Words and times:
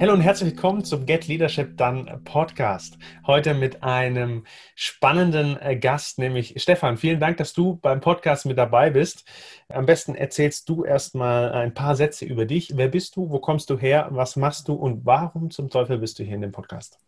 Hallo 0.00 0.14
und 0.14 0.22
herzlich 0.22 0.52
willkommen 0.52 0.82
zum 0.82 1.04
Get 1.04 1.28
Leadership 1.28 1.76
Done 1.76 2.22
Podcast. 2.24 2.96
Heute 3.26 3.52
mit 3.52 3.82
einem 3.82 4.46
spannenden 4.74 5.60
äh, 5.60 5.76
Gast, 5.76 6.18
nämlich 6.18 6.54
Stefan. 6.56 6.96
Vielen 6.96 7.20
Dank, 7.20 7.36
dass 7.36 7.52
du 7.52 7.76
beim 7.76 8.00
Podcast 8.00 8.46
mit 8.46 8.56
dabei 8.56 8.88
bist. 8.88 9.26
Am 9.68 9.84
besten 9.84 10.14
erzählst 10.14 10.70
du 10.70 10.84
erstmal 10.84 11.52
ein 11.52 11.74
paar 11.74 11.96
Sätze 11.96 12.24
über 12.24 12.46
dich. 12.46 12.72
Wer 12.78 12.88
bist 12.88 13.14
du? 13.14 13.28
Wo 13.28 13.40
kommst 13.40 13.68
du 13.68 13.76
her? 13.76 14.08
Was 14.12 14.36
machst 14.36 14.68
du? 14.68 14.72
Und 14.72 15.04
warum 15.04 15.50
zum 15.50 15.68
Teufel 15.68 15.98
bist 15.98 16.18
du 16.18 16.22
hier 16.22 16.36
in 16.36 16.40
dem 16.40 16.52
Podcast? 16.52 16.98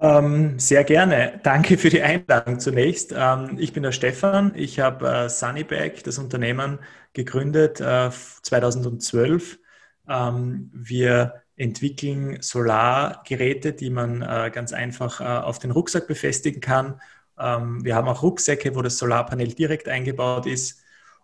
Ähm, 0.00 0.58
sehr 0.58 0.82
gerne. 0.82 1.38
Danke 1.44 1.78
für 1.78 1.88
die 1.88 2.02
Einladung 2.02 2.58
zunächst. 2.58 3.14
Ähm, 3.16 3.58
ich 3.60 3.72
bin 3.72 3.84
der 3.84 3.92
Stefan. 3.92 4.50
Ich 4.56 4.80
habe 4.80 5.08
äh, 5.08 5.28
Sunnybag, 5.28 6.02
das 6.02 6.18
Unternehmen, 6.18 6.80
gegründet 7.12 7.80
äh, 7.80 8.10
2012. 8.10 9.60
Ähm, 10.08 10.70
wir 10.74 11.43
entwickeln 11.56 12.40
Solargeräte, 12.40 13.72
die 13.72 13.90
man 13.90 14.22
äh, 14.22 14.50
ganz 14.52 14.72
einfach 14.72 15.20
äh, 15.20 15.24
auf 15.24 15.58
den 15.58 15.70
Rucksack 15.70 16.06
befestigen 16.06 16.60
kann. 16.60 17.00
Ähm, 17.38 17.84
wir 17.84 17.94
haben 17.94 18.08
auch 18.08 18.22
Rucksäcke, 18.22 18.74
wo 18.74 18.82
das 18.82 18.98
Solarpanel 18.98 19.48
direkt 19.54 19.88
eingebaut 19.88 20.46
ist. 20.46 20.82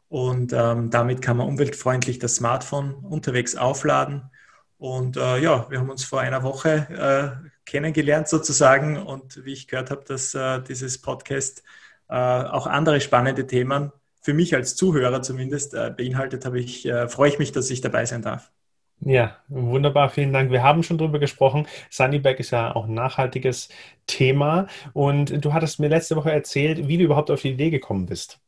Und 0.09 0.53
ähm, 0.53 0.91
damit 0.91 1.23
kann 1.23 1.37
man 1.37 1.47
umweltfreundlich 1.47 2.19
das 2.19 2.37
Smartphone 2.37 2.95
unterwegs 2.95 3.57
aufladen. 3.57 4.31
Und 4.79 5.17
äh, 5.17 5.39
ja, 5.39 5.71
wir 5.71 5.79
haben 5.79 5.91
uns 5.91 6.05
vor 6.05 6.21
einer 6.21 6.43
Woche 6.43 7.41
äh, 7.45 7.49
kennengelernt 7.65 8.29
sozusagen. 8.29 8.99
Und 8.99 9.45
wie 9.45 9.53
ich 9.53 9.69
gehört 9.69 9.91
habe, 9.91 10.05
dass 10.05 10.35
äh, 10.35 10.63
dieses 10.63 11.01
Podcast 11.01 11.63
äh, 12.09 12.15
auch 12.15 12.67
andere 12.67 13.01
spannende 13.01 13.47
Themen 13.47 13.93
für 14.23 14.35
mich 14.35 14.55
als 14.55 14.77
Zuhörer 14.77 15.23
zumindest 15.23 15.73
beinhaltet, 15.73 16.45
habe 16.45 16.61
ich, 16.61 16.87
freue 17.09 17.31
ich 17.31 17.39
mich, 17.39 17.53
dass 17.53 17.71
ich 17.71 17.81
dabei 17.81 18.05
sein 18.05 18.21
darf. 18.21 18.53
Ja, 19.03 19.37
wunderbar, 19.49 20.11
vielen 20.11 20.33
Dank. 20.33 20.51
Wir 20.51 20.63
haben 20.63 20.83
schon 20.83 20.99
drüber 20.99 21.19
gesprochen. 21.19 21.67
Sunnyback 21.89 22.39
ist 22.39 22.51
ja 22.51 22.75
auch 22.77 22.85
ein 22.85 22.93
nachhaltiges 22.93 23.71
Thema. 24.07 24.67
Und 24.93 25.43
du 25.43 25.55
hattest 25.55 25.81
mir 25.81 25.89
letzte 25.89 26.17
Woche 26.17 26.31
erzählt, 26.31 26.87
wie 26.87 26.99
du 26.99 27.05
überhaupt 27.05 27.31
auf 27.31 27.41
die 27.41 27.53
Idee 27.53 27.71
gekommen 27.71 28.07
bist. 28.07 28.41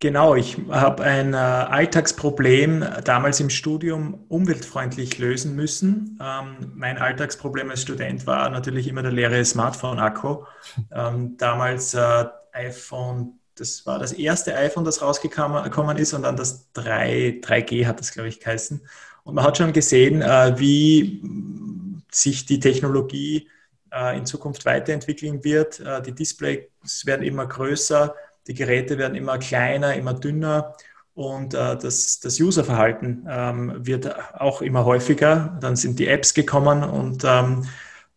Genau, 0.00 0.34
ich 0.34 0.56
habe 0.68 1.04
ein 1.04 1.32
äh, 1.32 1.36
Alltagsproblem 1.36 2.84
damals 3.04 3.38
im 3.38 3.50
Studium 3.50 4.24
umweltfreundlich 4.26 5.18
lösen 5.18 5.54
müssen. 5.54 6.18
Ähm, 6.20 6.72
mein 6.74 6.98
Alltagsproblem 6.98 7.70
als 7.70 7.82
Student 7.82 8.26
war 8.26 8.50
natürlich 8.50 8.88
immer 8.88 9.02
der 9.02 9.12
leere 9.12 9.44
Smartphone-Akku. 9.44 10.42
Ähm, 10.92 11.36
damals 11.36 11.94
äh, 11.94 12.24
iPhone 12.52 13.38
das 13.54 13.84
war 13.86 13.98
das 13.98 14.12
erste 14.12 14.56
iPhone, 14.56 14.84
das 14.84 15.02
rausgekommen 15.02 15.96
ist 15.98 16.14
und 16.14 16.22
dann 16.22 16.36
das 16.36 16.72
3, 16.72 17.40
3G 17.42 17.86
hat 17.86 18.00
das, 18.00 18.12
glaube 18.12 18.28
ich, 18.28 18.40
geheißen. 18.40 18.82
Und 19.24 19.34
man 19.34 19.44
hat 19.44 19.58
schon 19.58 19.72
gesehen, 19.72 20.22
äh, 20.22 20.58
wie 20.58 21.22
sich 22.10 22.44
die 22.44 22.60
Technologie 22.60 23.48
äh, 23.92 24.16
in 24.16 24.26
Zukunft 24.26 24.64
weiterentwickeln 24.64 25.44
wird. 25.44 25.80
Äh, 25.80 26.02
die 26.02 26.12
Displays 26.12 26.66
werden 27.04 27.24
immer 27.24 27.46
größer, 27.46 28.14
die 28.46 28.54
Geräte 28.54 28.98
werden 28.98 29.14
immer 29.14 29.38
kleiner, 29.38 29.94
immer 29.94 30.14
dünner 30.14 30.74
und 31.14 31.52
das, 31.52 32.20
das 32.20 32.40
Userverhalten 32.40 33.28
ähm, 33.28 33.86
wird 33.86 34.16
auch 34.40 34.62
immer 34.62 34.86
häufiger. 34.86 35.58
Dann 35.60 35.76
sind 35.76 35.98
die 35.98 36.08
Apps 36.08 36.32
gekommen 36.32 36.82
und 36.82 37.22
ähm, 37.24 37.66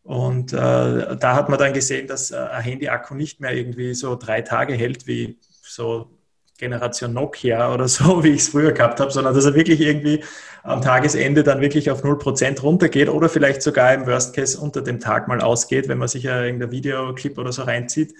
und 0.01 0.53
da 0.53 1.17
hat 1.35 1.49
man 1.49 1.57
dann 1.57 1.73
gesehen, 1.73 2.05
dass 2.05 2.31
ein 2.31 2.61
Handy-Akku 2.61 3.15
nicht 3.15 3.39
mehr 3.39 3.53
irgendwie 3.53 3.95
so 3.95 4.15
drei 4.15 4.41
Tage 4.41 4.75
hält, 4.75 5.07
wie 5.07 5.39
so 5.63 6.15
Generation 6.57 7.13
Nokia 7.13 7.73
oder 7.73 7.87
so, 7.87 8.23
wie 8.23 8.29
ich 8.29 8.41
es 8.41 8.49
früher 8.49 8.71
gehabt 8.71 8.99
habe, 8.99 9.11
sondern 9.11 9.33
dass 9.33 9.45
er 9.45 9.55
wirklich 9.55 9.81
irgendwie 9.81 10.23
am 10.63 10.81
Tagesende 10.81 11.43
dann 11.43 11.61
wirklich 11.61 11.91
auf 11.91 12.03
0% 12.03 12.61
runtergeht 12.61 13.09
oder 13.09 13.29
vielleicht 13.29 13.61
sogar 13.61 13.93
im 13.93 14.07
Worst 14.07 14.35
Case 14.35 14.59
unter 14.59 14.81
dem 14.81 14.99
Tag 14.99 15.27
mal 15.27 15.41
ausgeht, 15.41 15.88
wenn 15.88 15.97
man 15.97 16.07
sich 16.07 16.23
ja 16.23 16.44
irgendein 16.44 16.71
Videoclip 16.71 17.38
oder 17.38 17.51
so 17.51 17.63
reinzieht. 17.63 18.15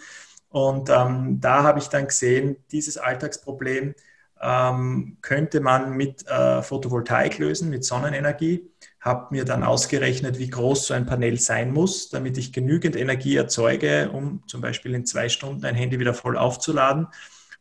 Und 0.50 0.90
ähm, 0.90 1.40
da 1.42 1.64
habe 1.64 1.80
ich 1.80 1.88
dann 1.88 2.08
gesehen, 2.08 2.58
dieses 2.72 2.98
Alltagsproblem 2.98 3.96
ähm, 4.42 5.18
könnte 5.22 5.60
man 5.60 5.98
mit 5.98 6.28
äh, 6.28 6.62
Photovoltaik 6.62 7.40
lösen, 7.40 7.70
mit 7.70 7.84
Sonnenenergie. 7.84 8.70
Habe 9.00 9.28
mir 9.32 9.46
dann 9.46 9.64
ausgerechnet, 9.64 10.40
wie 10.40 10.50
groß 10.50 10.88
so 10.88 10.94
ein 10.94 11.06
Panel 11.06 11.40
sein 11.40 11.74
muss, 11.74 12.10
damit 12.10 12.38
ich 12.38 12.54
genügend 12.54 12.96
Energie 12.96 13.36
erzeuge, 13.36 14.10
um 14.12 14.44
zum 14.48 14.62
Beispiel 14.62 14.96
in 14.96 15.06
zwei 15.06 15.30
Stunden 15.30 15.66
ein 15.66 15.76
Handy 15.76 16.00
wieder 16.00 16.14
voll 16.14 16.38
aufzuladen. 16.38 17.08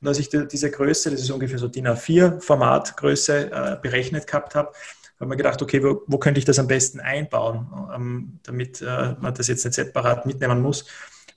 Und 0.05 0.09
als 0.09 0.19
ich 0.19 0.29
diese 0.29 0.71
Größe, 0.71 1.11
das 1.11 1.23
ist 1.23 1.31
ungefähr 1.31 1.59
so 1.59 1.67
DIN 1.67 1.89
A4-Formatgröße, 1.89 3.51
äh, 3.51 3.77
berechnet 3.81 4.27
gehabt 4.27 4.55
habe, 4.55 4.71
habe 5.19 5.31
mir 5.31 5.37
gedacht, 5.39 5.63
okay, 5.63 5.83
wo, 5.83 6.03
wo, 6.07 6.19
könnte 6.19 6.39
ich 6.39 6.45
das 6.45 6.59
am 6.59 6.67
besten 6.67 7.01
einbauen, 7.01 7.67
ähm, 7.95 8.39
damit 8.43 8.83
äh, 8.83 9.15
man 9.19 9.33
das 9.33 9.49
jetzt 9.49 9.65
nicht 9.65 9.73
separat 9.73 10.27
mitnehmen 10.27 10.61
muss. 10.61 10.85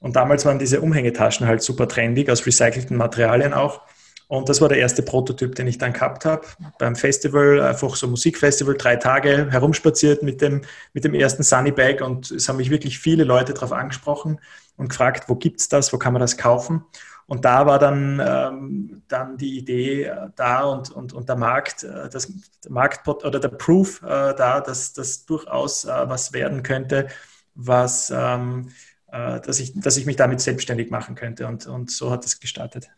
Und 0.01 0.17
damals 0.17 0.44
waren 0.44 0.59
diese 0.59 0.81
Umhängetaschen 0.81 1.47
halt 1.47 1.61
super 1.61 1.88
trendig, 1.88 2.29
aus 2.29 2.45
recycelten 2.45 2.97
Materialien 2.97 3.53
auch. 3.53 3.83
Und 4.27 4.50
das 4.50 4.59
war 4.59 4.67
der 4.67 4.79
erste 4.79 5.01
Prototyp, 5.01 5.56
den 5.56 5.67
ich 5.67 5.77
dann 5.77 5.94
gehabt 5.94 6.25
habe. 6.25 6.45
Beim 6.77 6.97
Festival, 6.97 7.61
einfach 7.61 7.95
so 7.95 8.09
Musikfestival, 8.09 8.75
drei 8.75 8.97
Tage 8.97 9.50
herumspaziert 9.50 10.23
mit 10.23 10.41
dem, 10.41 10.63
mit 10.91 11.06
dem 11.06 11.13
ersten 11.13 11.44
Sunny 11.44 11.72
Bag 11.72 12.01
und 12.01 12.31
es 12.31 12.50
haben 12.50 12.57
mich 12.57 12.69
wirklich 12.69 13.00
viele 13.00 13.23
Leute 13.23 13.53
darauf 13.53 13.72
angesprochen 13.72 14.41
und 14.75 14.89
gefragt, 14.89 15.29
wo 15.29 15.35
gibt 15.35 15.61
es 15.61 15.69
das, 15.69 15.94
wo 15.94 15.97
kann 15.97 16.11
man 16.11 16.19
das 16.19 16.35
kaufen? 16.35 16.83
Und 17.27 17.43
da 17.43 17.65
war 17.65 17.77
dann, 17.77 18.21
ähm, 18.25 19.03
dann 19.09 19.38
die 19.38 19.57
Idee 19.57 20.03
äh, 20.03 20.29
da 20.35 20.63
und, 20.63 20.91
und, 20.91 21.11
und 21.11 21.27
der 21.27 21.35
Markt, 21.35 21.83
äh, 21.83 22.09
das, 22.09 22.31
Markt 22.69 23.05
oder 23.07 23.39
der 23.39 23.49
Proof 23.49 24.01
äh, 24.01 24.33
da, 24.33 24.61
dass 24.61 24.93
das 24.93 25.25
durchaus 25.25 25.83
äh, 25.83 26.09
was 26.09 26.31
werden 26.31 26.63
könnte, 26.63 27.07
was, 27.53 28.11
ähm, 28.15 28.69
äh, 29.11 29.41
dass, 29.41 29.59
ich, 29.59 29.77
dass 29.79 29.97
ich 29.97 30.05
mich 30.05 30.15
damit 30.15 30.39
selbstständig 30.39 30.89
machen 30.89 31.15
könnte. 31.15 31.47
Und, 31.47 31.67
und 31.67 31.91
so 31.91 32.11
hat 32.11 32.25
es 32.25 32.39
gestartet. 32.39 32.89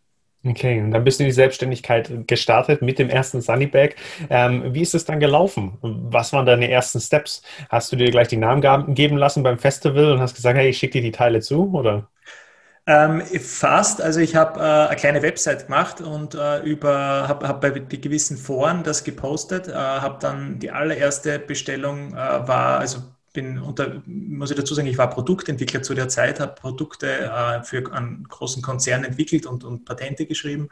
Okay, 0.46 0.79
und 0.79 0.91
dann 0.91 1.03
bist 1.03 1.19
du 1.19 1.23
in 1.23 1.29
die 1.29 1.34
Selbstständigkeit 1.34 2.25
gestartet 2.25 2.81
mit 2.81 2.97
dem 2.97 3.09
ersten 3.09 3.41
Sunnybag. 3.41 3.96
Ähm, 4.29 4.73
wie 4.73 4.81
ist 4.81 4.96
es 4.96 5.03
dann 5.03 5.19
gelaufen? 5.19 5.78
Was 5.81 6.31
waren 6.31 6.46
deine 6.46 6.69
ersten 6.69 7.01
Steps? 7.01 7.41
Hast 7.67 7.91
du 7.91 7.97
dir 7.97 8.09
gleich 8.09 8.29
die 8.29 8.38
Namen 8.38 8.94
geben 8.94 9.17
lassen 9.17 9.44
beim 9.44 9.57
Festival 9.57 10.13
und 10.13 10.22
hast 10.22 10.35
gesagt, 10.35 10.57
hey, 10.57 10.69
ich 10.69 10.78
schicke 10.78 10.94
dir 10.94 11.01
die 11.01 11.11
Teile 11.11 11.41
zu, 11.41 11.73
oder? 11.73 12.07
Ähm, 12.89 13.22
fast. 13.22 14.01
Also 14.01 14.19
ich 14.19 14.35
habe 14.35 14.59
äh, 14.59 14.63
eine 14.63 14.95
kleine 14.95 15.22
Website 15.22 15.67
gemacht 15.67 16.01
und 16.01 16.33
äh, 16.33 16.63
über 16.63 17.27
habe 17.27 17.47
hab 17.47 17.61
bei 17.61 17.69
gewissen 17.69 18.35
Foren 18.35 18.83
das 18.83 19.03
gepostet. 19.03 19.67
Äh, 19.67 19.73
habe 19.73 20.17
dann 20.19 20.57
die 20.57 20.72
allererste 20.72 21.38
Bestellung 21.38 22.13
äh, 22.13 22.16
war, 22.16 22.79
also 22.79 23.03
bin 23.31 23.59
unter, 23.59 24.01
muss 24.07 24.49
ich 24.49 24.57
dazu 24.57 24.73
sagen, 24.73 24.88
ich 24.88 24.97
war 24.97 25.11
Produktentwickler 25.11 25.83
zu 25.83 25.94
der 25.94 26.09
Zeit, 26.09 26.39
habe 26.39 26.55
Produkte 26.55 27.07
äh, 27.07 27.61
für 27.63 27.94
einen 27.94 28.23
großen 28.28 28.63
Konzern 28.63 29.03
entwickelt 29.03 29.45
und, 29.45 29.63
und 29.63 29.85
Patente 29.85 30.25
geschrieben 30.25 30.69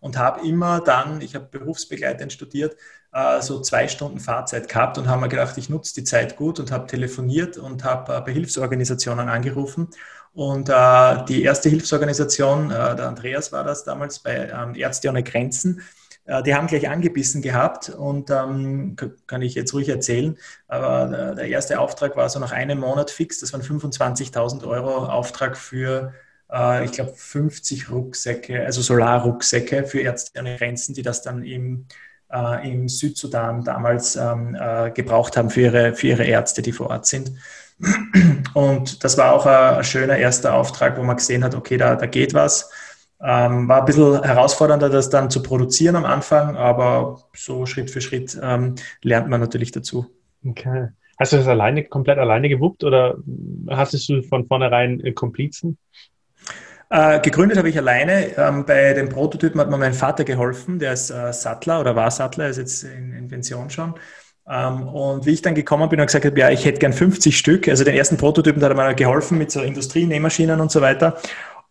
und 0.00 0.18
habe 0.18 0.44
immer 0.44 0.80
dann, 0.80 1.20
ich 1.20 1.36
habe 1.36 1.46
berufsbegleitend 1.52 2.32
studiert, 2.32 2.76
äh, 3.12 3.40
so 3.42 3.60
zwei 3.60 3.86
Stunden 3.86 4.18
Fahrzeit 4.18 4.68
gehabt 4.68 4.98
und 4.98 5.08
habe 5.08 5.20
mir 5.20 5.28
gedacht, 5.28 5.56
ich 5.56 5.68
nutze 5.68 5.94
die 5.94 6.04
Zeit 6.04 6.36
gut 6.36 6.58
und 6.58 6.72
habe 6.72 6.88
telefoniert 6.88 7.58
und 7.58 7.84
habe 7.84 8.16
äh, 8.16 8.20
bei 8.22 8.32
Hilfsorganisationen 8.32 9.28
angerufen 9.28 9.88
und 10.32 10.68
äh, 10.68 11.24
die 11.26 11.42
erste 11.42 11.68
Hilfsorganisation, 11.68 12.70
äh, 12.70 12.96
der 12.96 13.08
Andreas 13.08 13.52
war 13.52 13.64
das 13.64 13.84
damals 13.84 14.20
bei 14.20 14.48
ähm, 14.48 14.74
Ärzte 14.74 15.08
ohne 15.08 15.22
Grenzen, 15.22 15.82
äh, 16.30 16.42
die 16.42 16.54
haben 16.54 16.68
gleich 16.68 16.88
angebissen 16.88 17.42
gehabt 17.42 17.88
und 17.88 18.30
ähm, 18.30 18.96
kann 19.26 19.42
ich 19.42 19.54
jetzt 19.54 19.74
ruhig 19.74 19.88
erzählen. 19.88 20.38
Aber 20.68 21.06
der, 21.06 21.34
der, 21.34 21.48
erste 21.48 21.80
Auftrag 21.80 22.16
war 22.16 22.28
so 22.28 22.38
nach 22.38 22.52
einem 22.52 22.78
Monat 22.78 23.10
fix. 23.10 23.40
Das 23.40 23.52
waren 23.52 23.62
25.000 23.62 24.66
Euro 24.66 25.06
Auftrag 25.06 25.56
für, 25.56 26.14
äh, 26.50 26.84
ich 26.84 26.92
glaube, 26.92 27.12
50 27.16 27.90
Rucksäcke, 27.90 28.64
also 28.64 28.80
Solarrucksäcke 28.82 29.84
für 29.84 30.00
Ärzte 30.00 30.38
ohne 30.38 30.56
Grenzen, 30.56 30.94
die 30.94 31.02
das 31.02 31.22
dann 31.22 31.42
im, 31.42 31.86
äh, 32.32 32.70
im 32.70 32.88
Südsudan 32.88 33.64
damals 33.64 34.14
ähm, 34.16 34.56
äh, 34.58 34.92
gebraucht 34.92 35.36
haben 35.36 35.50
für 35.50 35.62
ihre, 35.62 35.94
für 35.94 36.08
ihre 36.08 36.24
Ärzte, 36.24 36.62
die 36.62 36.72
vor 36.72 36.90
Ort 36.90 37.06
sind. 37.06 37.32
Und 38.54 39.04
das 39.04 39.16
war 39.16 39.32
auch 39.32 39.46
ein, 39.46 39.84
schöner 39.84 40.16
erster 40.16 40.54
Auftrag, 40.54 40.98
wo 40.98 41.02
man 41.02 41.16
gesehen 41.16 41.44
hat, 41.44 41.54
okay, 41.54 41.76
da, 41.76 41.96
da 41.96 42.06
geht 42.06 42.34
was. 42.34 42.70
Ähm, 43.22 43.68
war 43.68 43.80
ein 43.80 43.84
bisschen 43.84 44.22
herausfordernder, 44.22 44.88
das 44.88 45.10
dann 45.10 45.30
zu 45.30 45.42
produzieren 45.42 45.96
am 45.96 46.06
Anfang, 46.06 46.56
aber 46.56 47.22
so 47.34 47.66
Schritt 47.66 47.90
für 47.90 48.00
Schritt 48.00 48.38
ähm, 48.42 48.76
lernt 49.02 49.28
man 49.28 49.40
natürlich 49.40 49.72
dazu. 49.72 50.06
Okay. 50.44 50.88
Hast 51.18 51.34
du 51.34 51.36
das 51.36 51.48
alleine, 51.48 51.84
komplett 51.84 52.18
alleine 52.18 52.48
gewuppt 52.48 52.82
oder 52.82 53.18
hast 53.68 54.08
du 54.08 54.22
von 54.22 54.46
vornherein 54.46 55.00
äh, 55.00 55.12
Komplizen? 55.12 55.76
Äh, 56.88 57.20
gegründet 57.20 57.58
habe 57.58 57.68
ich 57.68 57.76
alleine. 57.76 58.36
Ähm, 58.38 58.64
bei 58.64 58.94
den 58.94 59.10
Prototypen 59.10 59.60
hat 59.60 59.68
mir 59.68 59.76
mein 59.76 59.92
Vater 59.92 60.24
geholfen, 60.24 60.78
der 60.78 60.94
ist 60.94 61.10
äh, 61.10 61.32
Sattler 61.32 61.80
oder 61.80 61.94
war 61.94 62.10
Sattler, 62.10 62.48
ist 62.48 62.56
jetzt 62.56 62.84
in, 62.84 63.12
in 63.12 63.28
Pension 63.28 63.68
schon. 63.68 63.94
Ähm, 64.50 64.88
und 64.88 65.26
wie 65.26 65.30
ich 65.30 65.42
dann 65.42 65.54
gekommen 65.54 65.88
bin 65.88 66.00
und 66.00 66.06
gesagt 66.06 66.24
habe, 66.24 66.38
ja, 66.38 66.50
ich 66.50 66.64
hätte 66.64 66.80
gern 66.80 66.92
50 66.92 67.38
Stück, 67.38 67.68
also 67.68 67.84
den 67.84 67.94
ersten 67.94 68.16
Prototypen, 68.16 68.60
da 68.60 68.68
hat 68.68 68.76
er 68.76 68.88
mir 68.88 68.94
geholfen 68.94 69.38
mit 69.38 69.52
so 69.52 69.60
Industrienähmaschinen 69.60 70.60
und 70.60 70.72
so 70.72 70.80
weiter. 70.80 71.16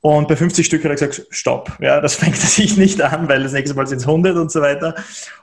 Und 0.02 0.30
bei 0.30 0.38
50 0.38 0.66
Stück 0.66 0.86
hat 0.86 0.92
er 0.92 0.96
gesagt, 0.96 1.28
stopp, 1.30 1.78
ja, 1.82 2.00
das 2.00 2.16
fängt 2.22 2.38
sich 2.38 2.78
nicht 2.78 3.02
an, 3.02 3.28
weil 3.28 3.44
das 3.44 3.52
nächste 3.52 3.76
Mal 3.76 3.86
sind 3.86 3.98
es 3.98 4.08
100 4.08 4.38
und 4.38 4.50
so 4.50 4.62
weiter. 4.62 4.96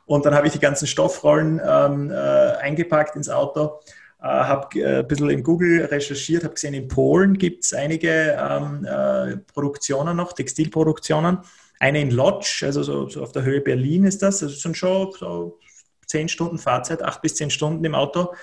Und 0.07 0.25
dann 0.25 0.35
habe 0.35 0.47
ich 0.47 0.55
die 0.55 0.59
ganzen 0.59 0.87
Stoffrollen 0.87 1.61
ähm, 1.63 2.11
äh, 2.11 2.15
eingepackt 2.15 3.17
ins 3.17 3.29
Auto, 3.29 3.81
äh, 4.23 4.27
habe 4.27 4.81
äh, 4.81 5.01
ein 5.01 5.09
bisschen 5.09 5.29
in 5.29 5.43
Google 5.43 5.85
recherchiert, 5.85 6.43
habe 6.43 6.55
gesehen, 6.55 6.73
in 6.73 6.89
Polen 6.89 7.37
gibt 7.37 7.65
es 7.65 7.75
einige 7.75 8.35
ähm, 8.41 8.87
äh, 8.87 9.37
Produktionen 9.53 10.17
noch, 10.17 10.33
Textilproduktionen. 10.33 11.39
Eine 11.79 12.01
in 12.01 12.11
Lodz, 12.11 12.63
also 12.63 12.83
so, 12.83 13.11
so, 13.11 13.23
auf 13.23 13.33
der 13.33 13.43
Höhe 13.43 13.61
Berlin 13.61 14.05
ist 14.05 14.23
das, 14.23 14.43
also 14.43 14.55
sind 14.55 14.79
schon 14.79 15.13
so 15.13 15.59
10 16.07 16.29
Stunden 16.29 16.59
Fahrzeit, 16.59 17.03
8 17.03 17.23
bis 17.23 17.35
10 17.37 17.51
Stunden 17.51 17.85
im 17.85 17.95
Auto. 17.95 18.35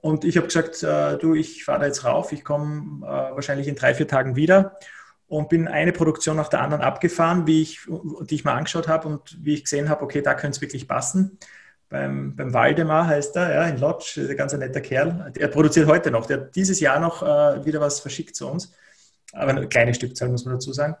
Und 0.00 0.24
ich 0.24 0.36
habe 0.36 0.46
gesagt, 0.46 0.82
äh, 0.82 1.16
du, 1.16 1.34
ich 1.34 1.64
fahre 1.64 1.80
da 1.80 1.86
jetzt 1.86 2.04
rauf, 2.04 2.32
ich 2.32 2.44
komme 2.44 3.06
äh, 3.06 3.34
wahrscheinlich 3.34 3.68
in 3.68 3.74
drei, 3.74 3.94
vier 3.94 4.06
Tagen 4.06 4.36
wieder 4.36 4.78
und 5.28 5.48
bin 5.48 5.66
eine 5.66 5.92
Produktion 5.92 6.36
nach 6.36 6.48
der 6.48 6.60
anderen 6.60 6.82
abgefahren, 6.82 7.46
wie 7.46 7.62
ich, 7.62 7.80
die 8.28 8.34
ich 8.34 8.44
mal 8.44 8.54
angeschaut 8.54 8.88
habe 8.88 9.08
und 9.08 9.36
wie 9.42 9.54
ich 9.54 9.64
gesehen 9.64 9.88
habe, 9.88 10.02
okay, 10.02 10.20
da 10.20 10.34
könnte 10.34 10.56
es 10.56 10.60
wirklich 10.60 10.86
passen. 10.86 11.38
Beim, 11.88 12.34
beim 12.36 12.52
Waldemar 12.52 13.06
heißt 13.06 13.36
er, 13.36 13.54
ja, 13.54 13.64
in 13.64 13.78
Lodz, 13.78 14.16
ein 14.16 14.36
ganz 14.36 14.52
netter 14.52 14.80
Kerl. 14.80 15.32
Der 15.36 15.48
produziert 15.48 15.86
heute 15.86 16.10
noch. 16.10 16.26
Der 16.26 16.38
hat 16.40 16.56
dieses 16.56 16.80
Jahr 16.80 16.98
noch 16.98 17.22
äh, 17.22 17.64
wieder 17.64 17.80
was 17.80 18.00
verschickt 18.00 18.36
zu 18.36 18.48
uns. 18.48 18.72
Aber 19.32 19.50
eine 19.50 19.68
kleine 19.68 19.94
Stückzahl, 19.94 20.28
muss 20.28 20.44
man 20.44 20.54
dazu 20.54 20.72
sagen. 20.72 20.96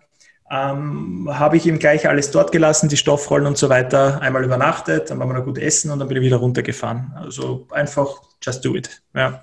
Ähm, 0.50 1.28
habe 1.32 1.56
ich 1.56 1.66
ihm 1.66 1.78
gleich 1.78 2.08
alles 2.08 2.30
dort 2.30 2.52
gelassen, 2.52 2.88
die 2.88 2.96
Stoffrollen 2.96 3.46
und 3.46 3.56
so 3.56 3.68
weiter, 3.70 4.20
einmal 4.20 4.44
übernachtet, 4.44 5.10
dann 5.10 5.18
waren 5.18 5.28
wir 5.28 5.38
noch 5.38 5.44
gut 5.44 5.58
essen 5.58 5.90
und 5.90 5.98
dann 5.98 6.08
bin 6.08 6.18
ich 6.18 6.22
wieder 6.22 6.36
runtergefahren. 6.36 7.12
Also 7.16 7.66
einfach 7.70 8.08
just 8.42 8.64
do 8.64 8.74
it. 8.74 9.02
Ja. 9.14 9.42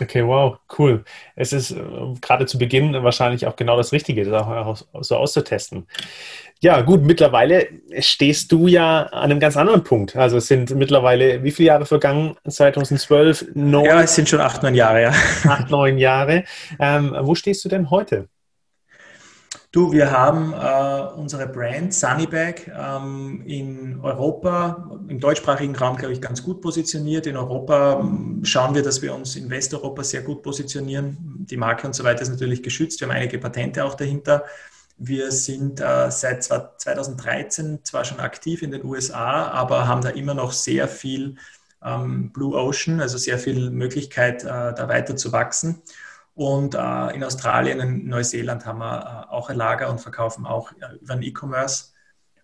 Okay, 0.00 0.26
wow, 0.26 0.56
cool. 0.78 1.04
Es 1.36 1.52
ist 1.52 1.72
äh, 1.72 1.80
gerade 2.20 2.46
zu 2.46 2.58
Beginn 2.58 2.94
wahrscheinlich 3.02 3.46
auch 3.46 3.56
genau 3.56 3.76
das 3.76 3.92
Richtige, 3.92 4.24
das 4.24 4.42
auch 4.42 4.76
so 5.02 5.16
auszutesten. 5.16 5.86
Ja, 6.60 6.80
gut, 6.82 7.02
mittlerweile 7.02 7.68
stehst 7.98 8.50
du 8.52 8.66
ja 8.66 9.02
an 9.04 9.30
einem 9.30 9.40
ganz 9.40 9.56
anderen 9.56 9.84
Punkt. 9.84 10.16
Also 10.16 10.38
es 10.38 10.46
sind 10.46 10.74
mittlerweile 10.74 11.42
wie 11.42 11.50
viele 11.50 11.68
Jahre 11.68 11.86
vergangen? 11.86 12.36
2012? 12.48 13.48
Neun, 13.54 13.84
ja, 13.84 14.02
es 14.02 14.14
sind 14.14 14.28
schon 14.28 14.40
acht, 14.40 14.62
neun 14.62 14.74
Jahre, 14.74 15.02
ja. 15.02 15.12
Acht, 15.48 15.70
neun 15.70 15.98
Jahre. 15.98 16.44
Ähm, 16.78 17.14
wo 17.20 17.34
stehst 17.34 17.64
du 17.64 17.68
denn 17.68 17.90
heute? 17.90 18.28
Du, 19.72 19.92
wir 19.92 20.10
haben 20.10 20.52
äh, 20.52 21.14
unsere 21.14 21.46
Brand 21.46 21.94
Sunnybag 21.94 22.66
ähm, 22.76 23.44
in 23.46 24.00
Europa, 24.00 24.98
im 25.06 25.20
deutschsprachigen 25.20 25.76
Raum, 25.76 25.96
glaube 25.96 26.12
ich, 26.12 26.20
ganz 26.20 26.42
gut 26.42 26.60
positioniert. 26.60 27.28
In 27.28 27.36
Europa 27.36 28.00
ähm, 28.00 28.40
schauen 28.42 28.74
wir, 28.74 28.82
dass 28.82 29.00
wir 29.00 29.14
uns 29.14 29.36
in 29.36 29.48
Westeuropa 29.48 30.02
sehr 30.02 30.22
gut 30.22 30.42
positionieren. 30.42 31.46
Die 31.48 31.56
Marke 31.56 31.86
und 31.86 31.94
so 31.94 32.02
weiter 32.02 32.22
ist 32.22 32.30
natürlich 32.30 32.64
geschützt. 32.64 33.00
Wir 33.00 33.06
haben 33.06 33.14
einige 33.14 33.38
Patente 33.38 33.84
auch 33.84 33.94
dahinter. 33.94 34.44
Wir 34.98 35.30
sind 35.30 35.80
äh, 35.80 36.10
seit 36.10 36.42
2013 36.42 37.84
zwar 37.84 38.04
schon 38.04 38.18
aktiv 38.18 38.62
in 38.62 38.72
den 38.72 38.84
USA, 38.84 39.52
aber 39.52 39.86
haben 39.86 40.02
da 40.02 40.08
immer 40.08 40.34
noch 40.34 40.50
sehr 40.50 40.88
viel 40.88 41.36
ähm, 41.80 42.32
Blue 42.32 42.56
Ocean, 42.56 43.00
also 43.00 43.18
sehr 43.18 43.38
viel 43.38 43.70
Möglichkeit, 43.70 44.42
äh, 44.42 44.48
da 44.48 44.88
weiter 44.88 45.14
zu 45.14 45.30
wachsen. 45.30 45.80
Und 46.34 46.74
äh, 46.74 47.14
in 47.14 47.24
Australien 47.24 47.80
und 47.80 48.06
Neuseeland 48.06 48.64
haben 48.64 48.78
wir 48.78 49.26
äh, 49.28 49.32
auch 49.32 49.50
ein 49.50 49.56
Lager 49.56 49.90
und 49.90 50.00
verkaufen 50.00 50.46
auch 50.46 50.72
äh, 50.72 50.96
über 51.00 51.14
den 51.14 51.22
E-Commerce. 51.22 51.92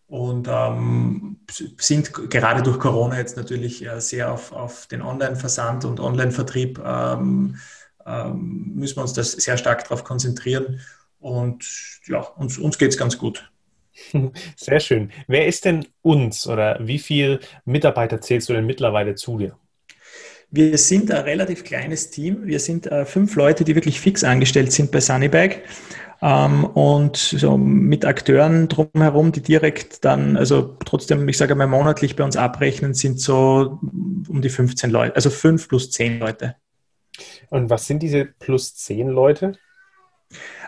Und 0.09 0.47
ähm, 0.49 1.41
sind 1.79 2.13
gerade 2.31 2.63
durch 2.63 2.79
Corona 2.79 3.19
jetzt 3.19 3.37
natürlich 3.37 3.85
äh, 3.85 4.01
sehr 4.01 4.33
auf, 4.33 4.53
auf 4.53 4.87
den 4.87 5.03
Online-Versand 5.03 5.85
und 5.85 5.99
Online-Vertrieb, 5.99 6.79
ähm, 6.85 7.57
ähm, 8.07 8.73
müssen 8.75 8.97
wir 8.97 9.03
uns 9.03 9.15
das 9.15 9.33
sehr 9.33 9.57
stark 9.59 9.83
darauf 9.85 10.05
konzentrieren. 10.05 10.81
Und 11.19 11.65
ja, 12.07 12.21
uns, 12.21 12.57
uns 12.59 12.79
geht 12.79 12.91
es 12.91 12.99
ganz 12.99 13.19
gut. 13.19 13.51
Sehr 14.57 14.81
schön. 14.81 15.11
Wer 15.27 15.47
ist 15.47 15.65
denn 15.65 15.87
uns 16.03 16.47
oder 16.47 16.79
wie 16.87 16.99
viele 16.99 17.41
Mitarbeiter 17.65 18.21
zählst 18.21 18.49
du 18.49 18.53
denn 18.53 18.67
mittlerweile 18.67 19.15
zu 19.15 19.39
dir? 19.39 19.59
Wir 20.51 20.79
sind 20.79 21.11
ein 21.11 21.23
relativ 21.23 21.65
kleines 21.65 22.11
Team. 22.11 22.47
Wir 22.47 22.61
sind 22.61 22.87
äh, 22.87 23.05
fünf 23.05 23.35
Leute, 23.35 23.65
die 23.65 23.75
wirklich 23.75 24.01
fix 24.01 24.25
angestellt 24.25 24.73
sind 24.73 24.91
bei 24.91 25.01
Sunnybag. 25.01 25.63
Ähm, 26.23 26.65
und 26.65 27.17
so 27.17 27.59
mit 27.59 28.05
Akteuren 28.05 28.69
drumherum, 28.69 29.33
die 29.33 29.43
direkt 29.43 30.05
dann, 30.05 30.37
also 30.37 30.77
trotzdem, 30.85 31.29
ich 31.29 31.37
sage 31.37 31.55
mal, 31.55 31.67
monatlich 31.67 32.17
bei 32.17 32.25
uns 32.25 32.37
abrechnen, 32.37 32.95
sind 32.95 33.21
so 33.21 33.79
um 34.29 34.41
die 34.41 34.49
15 34.49 34.91
Leute, 34.91 35.15
also 35.15 35.31
fünf 35.31 35.69
plus 35.69 35.91
zehn 35.91 36.19
Leute. 36.19 36.57
Und 37.51 37.71
was 37.71 37.87
sind 37.87 38.03
diese 38.03 38.25
plus 38.25 38.75
zehn 38.77 39.09
Leute? 39.09 39.53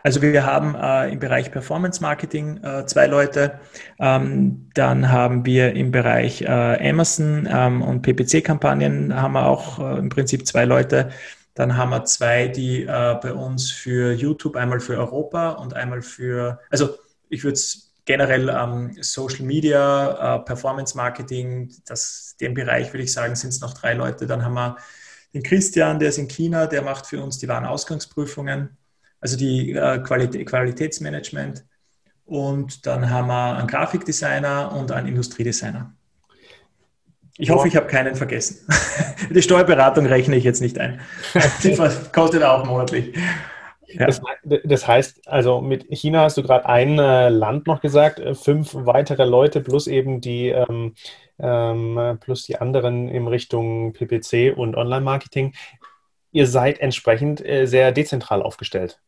Also 0.02 0.22
wir 0.22 0.44
haben 0.44 0.74
äh, 0.74 1.12
im 1.12 1.18
Bereich 1.18 1.50
Performance 1.50 2.00
Marketing 2.00 2.62
äh, 2.62 2.86
zwei 2.86 3.06
Leute, 3.06 3.58
ähm, 3.98 4.70
dann 4.74 5.10
haben 5.10 5.44
wir 5.44 5.74
im 5.74 5.90
Bereich 5.90 6.42
äh, 6.42 6.46
Amazon 6.90 7.48
ähm, 7.50 7.82
und 7.82 8.02
PPC-Kampagnen 8.02 9.20
haben 9.20 9.32
wir 9.32 9.46
auch 9.46 9.78
äh, 9.78 9.98
im 9.98 10.08
Prinzip 10.08 10.46
zwei 10.46 10.64
Leute. 10.64 11.10
Dann 11.54 11.76
haben 11.76 11.90
wir 11.90 12.04
zwei, 12.04 12.48
die 12.48 12.84
äh, 12.84 13.16
bei 13.20 13.32
uns 13.32 13.70
für 13.70 14.12
YouTube, 14.12 14.56
einmal 14.56 14.80
für 14.80 14.96
Europa 14.96 15.50
und 15.50 15.74
einmal 15.74 16.02
für, 16.02 16.60
also 16.70 16.96
ich 17.28 17.42
würde 17.42 17.54
es 17.54 17.92
generell 18.04 18.48
ähm, 18.48 18.96
Social 19.00 19.44
Media, 19.44 20.36
äh, 20.36 20.38
Performance 20.40 20.96
Marketing, 20.96 21.70
das, 21.86 22.36
den 22.40 22.54
Bereich 22.54 22.92
würde 22.92 23.02
ich 23.02 23.12
sagen, 23.12 23.36
sind 23.36 23.50
es 23.50 23.60
noch 23.60 23.74
drei 23.74 23.94
Leute. 23.94 24.26
Dann 24.26 24.44
haben 24.44 24.54
wir 24.54 24.76
den 25.34 25.42
Christian, 25.42 25.98
der 25.98 26.08
ist 26.08 26.18
in 26.18 26.28
China, 26.28 26.66
der 26.66 26.80
macht 26.82 27.06
für 27.06 27.22
uns 27.22 27.38
die 27.38 27.48
Warenausgangsprüfungen 27.48 28.77
also 29.20 29.36
die 29.36 29.72
äh, 29.72 29.98
Qualität, 29.98 30.46
Qualitätsmanagement. 30.48 31.64
Und 32.24 32.86
dann 32.86 33.08
haben 33.10 33.28
wir 33.28 33.56
einen 33.56 33.66
Grafikdesigner 33.66 34.72
und 34.72 34.92
einen 34.92 35.08
Industriedesigner. 35.08 35.94
Ich 37.38 37.50
hoffe, 37.50 37.68
ich 37.68 37.76
habe 37.76 37.86
keinen 37.86 38.16
vergessen. 38.16 38.66
Die 39.30 39.42
Steuerberatung 39.42 40.06
rechne 40.06 40.36
ich 40.36 40.44
jetzt 40.44 40.60
nicht 40.60 40.78
ein. 40.78 41.00
Die 41.62 41.74
kostet 42.12 42.42
auch 42.42 42.66
monatlich. 42.66 43.16
Ja. 43.86 44.06
Das, 44.06 44.20
das, 44.64 44.86
heißt, 44.86 45.26
also 45.26 45.62
mit 45.62 45.86
China 45.88 46.22
hast 46.22 46.36
du 46.36 46.42
gerade 46.42 46.66
ein 46.66 46.98
äh, 46.98 47.30
Land 47.30 47.66
noch 47.66 47.80
gesagt, 47.80 48.18
äh, 48.18 48.34
fünf 48.34 48.74
weitere 48.74 49.24
Leute 49.24 49.62
plus 49.62 49.86
eben 49.86 50.20
die 50.20 50.48
ähm, 50.48 50.94
ähm, 51.38 52.18
plus 52.20 52.44
die 52.44 52.60
anderen 52.60 53.08
in 53.08 53.26
Richtung 53.28 53.94
PPC 53.94 54.54
und 54.56 54.76
Online-Marketing. 54.76 55.54
Ihr 56.32 56.46
seid 56.46 56.80
entsprechend 56.80 57.44
äh, 57.44 57.66
sehr 57.66 57.92
dezentral 57.92 58.42
aufgestellt. 58.42 59.00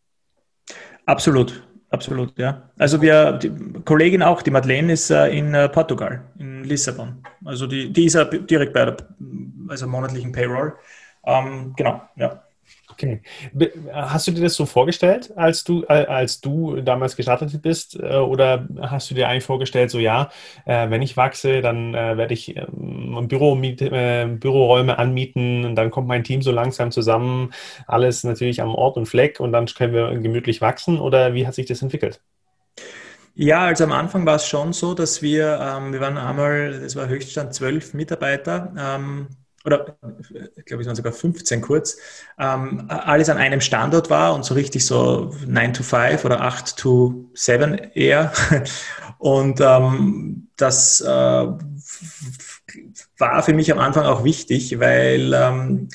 Absolut, 1.10 1.60
absolut, 1.90 2.38
ja. 2.38 2.70
Also 2.78 3.02
wir, 3.02 3.32
die 3.32 3.50
Kollegin 3.84 4.22
auch, 4.22 4.42
die 4.42 4.52
Madeleine 4.52 4.92
ist 4.92 5.10
äh, 5.10 5.26
in 5.36 5.54
äh, 5.54 5.68
Portugal, 5.68 6.22
in 6.38 6.62
Lissabon. 6.62 7.24
Also 7.44 7.66
die, 7.66 7.92
die 7.92 8.04
ist 8.04 8.14
ja 8.14 8.24
direkt 8.24 8.72
bei 8.74 8.84
der 8.84 8.96
also 9.68 9.88
monatlichen 9.88 10.30
Payroll. 10.30 10.74
Ähm, 11.24 11.74
genau, 11.76 12.00
ja. 12.14 12.44
Okay. 13.00 13.22
Hast 13.92 14.26
du 14.26 14.32
dir 14.32 14.42
das 14.42 14.54
so 14.54 14.66
vorgestellt, 14.66 15.32
als 15.34 15.64
du, 15.64 15.84
äh, 15.84 16.04
als 16.04 16.42
du 16.42 16.82
damals 16.82 17.16
gestartet 17.16 17.62
bist? 17.62 17.98
Äh, 17.98 18.16
oder 18.16 18.68
hast 18.78 19.10
du 19.10 19.14
dir 19.14 19.26
eigentlich 19.26 19.44
vorgestellt, 19.44 19.90
so 19.90 19.98
ja, 19.98 20.30
äh, 20.66 20.90
wenn 20.90 21.00
ich 21.00 21.16
wachse, 21.16 21.62
dann 21.62 21.94
werde 21.94 22.34
ich 22.34 22.56
ähm, 22.56 23.26
Büro, 23.26 23.56
Büroräume 23.56 24.98
anmieten 24.98 25.64
und 25.64 25.76
dann 25.76 25.90
kommt 25.90 26.08
mein 26.08 26.24
Team 26.24 26.42
so 26.42 26.52
langsam 26.52 26.90
zusammen, 26.90 27.52
alles 27.86 28.22
natürlich 28.22 28.60
am 28.60 28.74
Ort 28.74 28.98
und 28.98 29.06
Fleck 29.06 29.40
und 29.40 29.52
dann 29.52 29.64
können 29.66 29.94
wir 29.94 30.10
gemütlich 30.18 30.60
wachsen? 30.60 30.98
Oder 30.98 31.32
wie 31.32 31.46
hat 31.46 31.54
sich 31.54 31.66
das 31.66 31.80
entwickelt? 31.80 32.20
Ja, 33.34 33.60
also 33.60 33.84
am 33.84 33.92
Anfang 33.92 34.26
war 34.26 34.36
es 34.36 34.46
schon 34.46 34.74
so, 34.74 34.92
dass 34.92 35.22
wir, 35.22 35.58
ähm, 35.62 35.92
wir 35.94 36.00
waren 36.00 36.18
einmal, 36.18 36.80
das 36.80 36.96
war 36.96 37.08
Höchststand 37.08 37.54
zwölf 37.54 37.94
Mitarbeiter, 37.94 38.74
ähm, 38.76 39.28
oder 39.64 39.98
ich 40.56 40.64
glaube, 40.64 40.80
es 40.82 40.86
waren 40.86 40.96
sogar 40.96 41.12
15 41.12 41.60
kurz, 41.60 41.98
ähm, 42.38 42.86
alles 42.88 43.28
an 43.28 43.36
einem 43.36 43.60
Standort 43.60 44.08
war 44.08 44.34
und 44.34 44.44
so 44.44 44.54
richtig 44.54 44.86
so 44.86 45.34
9 45.46 45.74
to 45.74 45.82
5 45.82 46.24
oder 46.24 46.40
8 46.40 46.76
to 46.76 47.30
7 47.34 47.74
eher. 47.94 48.32
Und 49.18 49.60
ähm, 49.60 50.48
das 50.56 51.02
äh, 51.02 51.06
war 53.18 53.42
für 53.42 53.52
mich 53.52 53.70
am 53.70 53.78
Anfang 53.78 54.06
auch 54.06 54.24
wichtig, 54.24 54.80
weil 54.80 55.34
ähm, 55.34 55.88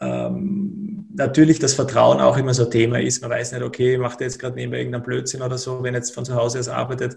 ähm, 0.00 1.06
natürlich 1.14 1.60
das 1.60 1.74
Vertrauen 1.74 2.20
auch 2.20 2.36
immer 2.36 2.54
so 2.54 2.64
Thema 2.64 3.00
ist. 3.00 3.22
Man 3.22 3.30
weiß 3.30 3.52
nicht, 3.52 3.62
okay, 3.62 3.98
macht 3.98 4.20
er 4.20 4.26
jetzt 4.26 4.40
gerade 4.40 4.56
nebenbei 4.56 4.78
irgendeinen 4.78 5.04
Blödsinn 5.04 5.42
oder 5.42 5.58
so, 5.58 5.82
wenn 5.84 5.94
er 5.94 6.00
jetzt 6.00 6.12
von 6.12 6.24
zu 6.24 6.34
Hause 6.34 6.58
aus 6.58 6.68
arbeitet. 6.68 7.16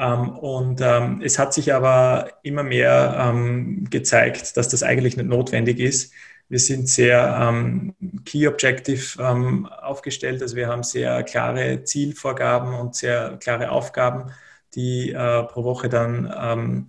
Ähm, 0.00 0.30
und 0.30 0.80
ähm, 0.80 1.20
es 1.22 1.38
hat 1.38 1.52
sich 1.52 1.74
aber 1.74 2.30
immer 2.42 2.62
mehr 2.62 3.16
ähm, 3.20 3.84
gezeigt, 3.90 4.56
dass 4.56 4.68
das 4.68 4.82
eigentlich 4.82 5.16
nicht 5.16 5.28
notwendig 5.28 5.78
ist. 5.78 6.12
Wir 6.48 6.58
sind 6.58 6.88
sehr 6.88 7.94
Key 8.24 8.48
Objective 8.48 9.16
aufgestellt, 9.82 10.42
also 10.42 10.56
wir 10.56 10.66
haben 10.66 10.82
sehr 10.82 11.22
klare 11.22 11.84
Zielvorgaben 11.84 12.74
und 12.74 12.96
sehr 12.96 13.36
klare 13.38 13.70
Aufgaben, 13.70 14.32
die 14.74 15.12
äh, 15.12 15.44
pro 15.44 15.62
Woche 15.62 15.88
dann 15.88 16.88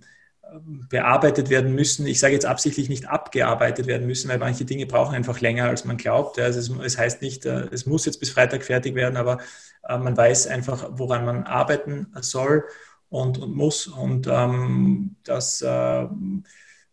bearbeitet 0.88 1.48
werden 1.48 1.74
müssen. 1.74 2.06
Ich 2.06 2.20
sage 2.20 2.34
jetzt 2.34 2.44
absichtlich 2.44 2.88
nicht 2.88 3.08
abgearbeitet 3.08 3.86
werden 3.86 4.06
müssen, 4.06 4.28
weil 4.28 4.38
manche 4.38 4.64
Dinge 4.64 4.86
brauchen 4.86 5.14
einfach 5.14 5.40
länger, 5.40 5.68
als 5.68 5.84
man 5.84 5.96
glaubt. 5.96 6.38
Also 6.38 6.58
es, 6.58 6.68
es 6.84 6.98
heißt 6.98 7.22
nicht, 7.22 7.46
äh, 7.46 7.68
es 7.70 7.86
muss 7.86 8.04
jetzt 8.04 8.20
bis 8.20 8.30
Freitag 8.30 8.64
fertig 8.64 8.94
werden, 8.94 9.16
aber 9.16 9.38
äh, 9.88 9.96
man 9.96 10.16
weiß 10.16 10.48
einfach, 10.48 10.90
woran 10.92 11.24
man 11.24 11.44
arbeiten 11.44 12.08
soll 12.20 12.64
und, 13.12 13.38
und 13.38 13.54
muss. 13.54 13.86
Und 13.86 14.26
ähm, 14.26 15.16
das 15.24 15.60
äh, 15.62 16.06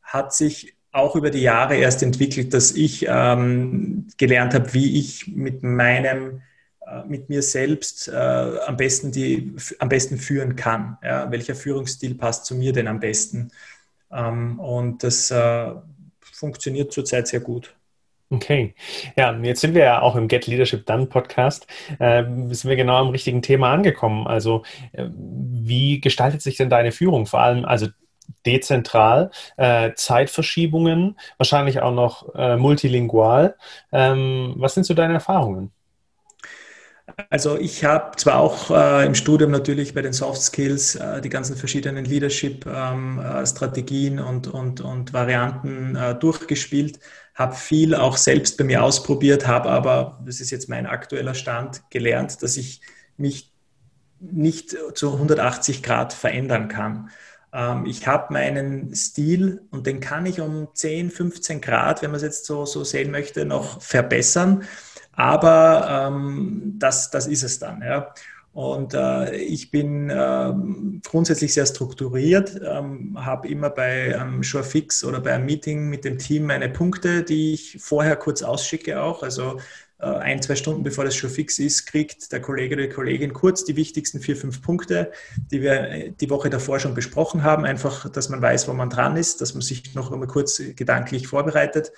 hat 0.02 0.34
sich 0.34 0.76
auch 0.92 1.16
über 1.16 1.30
die 1.30 1.42
Jahre 1.42 1.78
erst 1.78 2.04
entwickelt, 2.04 2.54
dass 2.54 2.72
ich 2.72 3.06
ähm, 3.08 4.08
gelernt 4.18 4.54
habe, 4.54 4.74
wie 4.74 5.00
ich 5.00 5.28
mit 5.28 5.64
meinem 5.64 6.42
äh, 6.86 7.06
mit 7.08 7.30
mir 7.30 7.42
selbst 7.42 8.10
äh, 8.10 8.12
am, 8.12 8.76
besten 8.76 9.12
die, 9.12 9.56
am 9.80 9.88
besten 9.88 10.18
führen 10.18 10.56
kann. 10.56 10.98
Ja? 11.04 11.32
Welcher 11.32 11.56
Führungsstil 11.56 12.16
passt 12.16 12.46
zu 12.46 12.56
mir 12.56 12.74
denn 12.74 12.88
am 12.88 13.00
besten? 13.00 13.52
Ähm, 14.12 14.60
und 14.60 15.04
das 15.04 15.32
äh, 15.32 15.72
funktioniert 16.20 16.92
zurzeit 16.92 17.28
sehr 17.28 17.40
gut. 17.40 17.76
Okay, 18.32 18.76
ja, 19.18 19.36
jetzt 19.42 19.62
sind 19.62 19.74
wir 19.74 19.84
ja 19.84 20.02
auch 20.04 20.16
im 20.16 20.28
Get 20.28 20.46
Leadership 20.46 20.86
Done 20.86 21.08
Podcast, 21.08 21.66
äh, 21.98 22.24
sind 22.52 22.66
wir 22.66 22.76
genau 22.76 22.98
am 22.98 23.10
richtigen 23.10 23.42
Thema 23.42 23.72
angekommen. 23.72 24.28
Also, 24.28 24.62
äh, 24.92 25.06
wie 25.16 26.00
gestaltet 26.00 26.44
sich 26.44 26.56
denn 26.56 26.70
deine 26.70 26.92
Führung? 26.92 27.26
Vor 27.26 27.42
allem, 27.42 27.66
also 27.66 27.88
dezentral, 28.46 29.32
äh, 29.58 29.94
Zeitverschiebungen, 29.96 31.18
wahrscheinlich 31.38 31.82
auch 31.82 31.94
noch 31.94 32.36
äh, 32.36 32.58
multilingual. 32.58 33.56
Ähm, 33.92 34.54
was 34.58 34.76
sind 34.76 34.86
so 34.86 34.94
deine 34.94 35.16
Erfahrungen? 35.16 35.72
Also 37.30 37.58
ich 37.58 37.84
habe 37.84 38.16
zwar 38.18 38.40
auch 38.40 38.72
äh, 38.72 39.06
im 39.06 39.16
Studium 39.16 39.52
natürlich 39.52 39.94
bei 39.94 40.02
den 40.02 40.14
Soft 40.14 40.42
Skills 40.42 40.96
äh, 40.96 41.22
die 41.22 41.30
ganzen 41.30 41.56
verschiedenen 41.56 42.06
Leadership-Strategien 42.06 44.14
ähm, 44.14 44.20
äh, 44.20 44.22
und, 44.22 44.48
und, 44.48 44.82
und 44.82 45.14
Varianten 45.14 45.96
äh, 45.96 46.16
durchgespielt, 46.16 47.00
habe 47.40 47.56
viel 47.56 47.96
auch 47.96 48.18
selbst 48.18 48.58
bei 48.58 48.66
mir 48.66 48.84
ausprobiert, 48.84 49.48
habe 49.48 49.70
aber, 49.70 50.20
das 50.26 50.42
ist 50.42 50.52
jetzt 50.52 50.68
mein 50.68 50.86
aktueller 50.86 51.34
Stand, 51.34 51.82
gelernt, 51.90 52.44
dass 52.44 52.58
ich 52.58 52.82
mich 53.16 53.54
nicht 54.20 54.76
zu 54.94 55.14
180 55.14 55.82
Grad 55.82 56.12
verändern 56.12 56.68
kann. 56.68 57.12
Ähm, 57.54 57.86
ich 57.86 58.06
habe 58.08 58.34
meinen 58.34 58.94
Stil 58.94 59.62
und 59.72 59.88
den 59.88 60.02
kann 60.02 60.26
ich 60.26 60.42
um 60.42 60.68
10, 60.74 61.12
15 61.12 61.62
Grad, 61.62 62.02
wenn 62.02 62.12
man 62.12 62.18
es 62.18 62.24
jetzt 62.24 62.46
so, 62.46 62.66
so 62.66 62.84
sehen 62.84 63.10
möchte, 63.10 63.46
noch 63.46 63.82
verbessern. 63.82 64.66
Aber 65.14 66.10
ähm, 66.10 66.76
das, 66.78 67.10
das 67.10 67.26
ist 67.26 67.44
es 67.44 67.58
dann. 67.58 67.82
Ja. 67.82 68.14
Und 68.60 68.94
äh, 68.94 69.38
ich 69.38 69.72
bin 69.72 70.10
äh, 70.10 70.54
grundsätzlich 71.10 71.54
sehr 71.54 71.66
strukturiert, 71.66 72.60
ähm, 72.62 73.18
habe 73.18 73.48
immer 73.48 73.70
bei 73.70 74.20
einem 74.20 74.44
Fix 74.44 75.06
oder 75.06 75.22
bei 75.22 75.34
einem 75.34 75.46
Meeting 75.46 75.88
mit 75.88 76.04
dem 76.04 76.18
Team 76.18 76.48
meine 76.48 76.68
Punkte, 76.68 77.24
die 77.24 77.54
ich 77.54 77.78
vorher 77.80 78.18
kurz 78.18 78.44
ausschicke 78.44 79.02
auch. 79.02 79.24
Also 79.24 79.62
äh, 80.00 80.08
ein, 80.08 80.42
zwei 80.42 80.58
Stunden 80.58 80.84
bevor 80.84 81.06
das 81.06 81.16
schon 81.16 81.30
fix 81.30 81.58
ist, 81.58 81.86
kriegt 81.86 82.34
der 82.34 82.42
Kollege 82.42 82.76
oder 82.76 82.88
die 82.88 82.94
Kollegin 82.94 83.32
kurz 83.32 83.64
die 83.64 83.78
wichtigsten 83.78 84.20
vier, 84.20 84.36
fünf 84.36 84.62
Punkte, 84.62 85.14
die 85.50 85.62
wir 85.62 85.90
äh, 85.90 86.12
die 86.12 86.30
Woche 86.30 86.50
davor 86.50 86.82
schon 86.82 86.94
besprochen 86.94 87.44
haben. 87.44 87.64
Einfach, 87.64 88.10
dass 88.10 88.28
man 88.28 88.42
weiß, 88.42 88.68
wo 88.68 88.74
man 88.74 88.90
dran 88.90 89.16
ist, 89.16 89.40
dass 89.40 89.54
man 89.54 89.62
sich 89.62 89.96
noch 89.96 90.12
einmal 90.12 90.28
kurz 90.28 90.62
gedanklich 90.76 91.30
vorbereitet. 91.30 91.94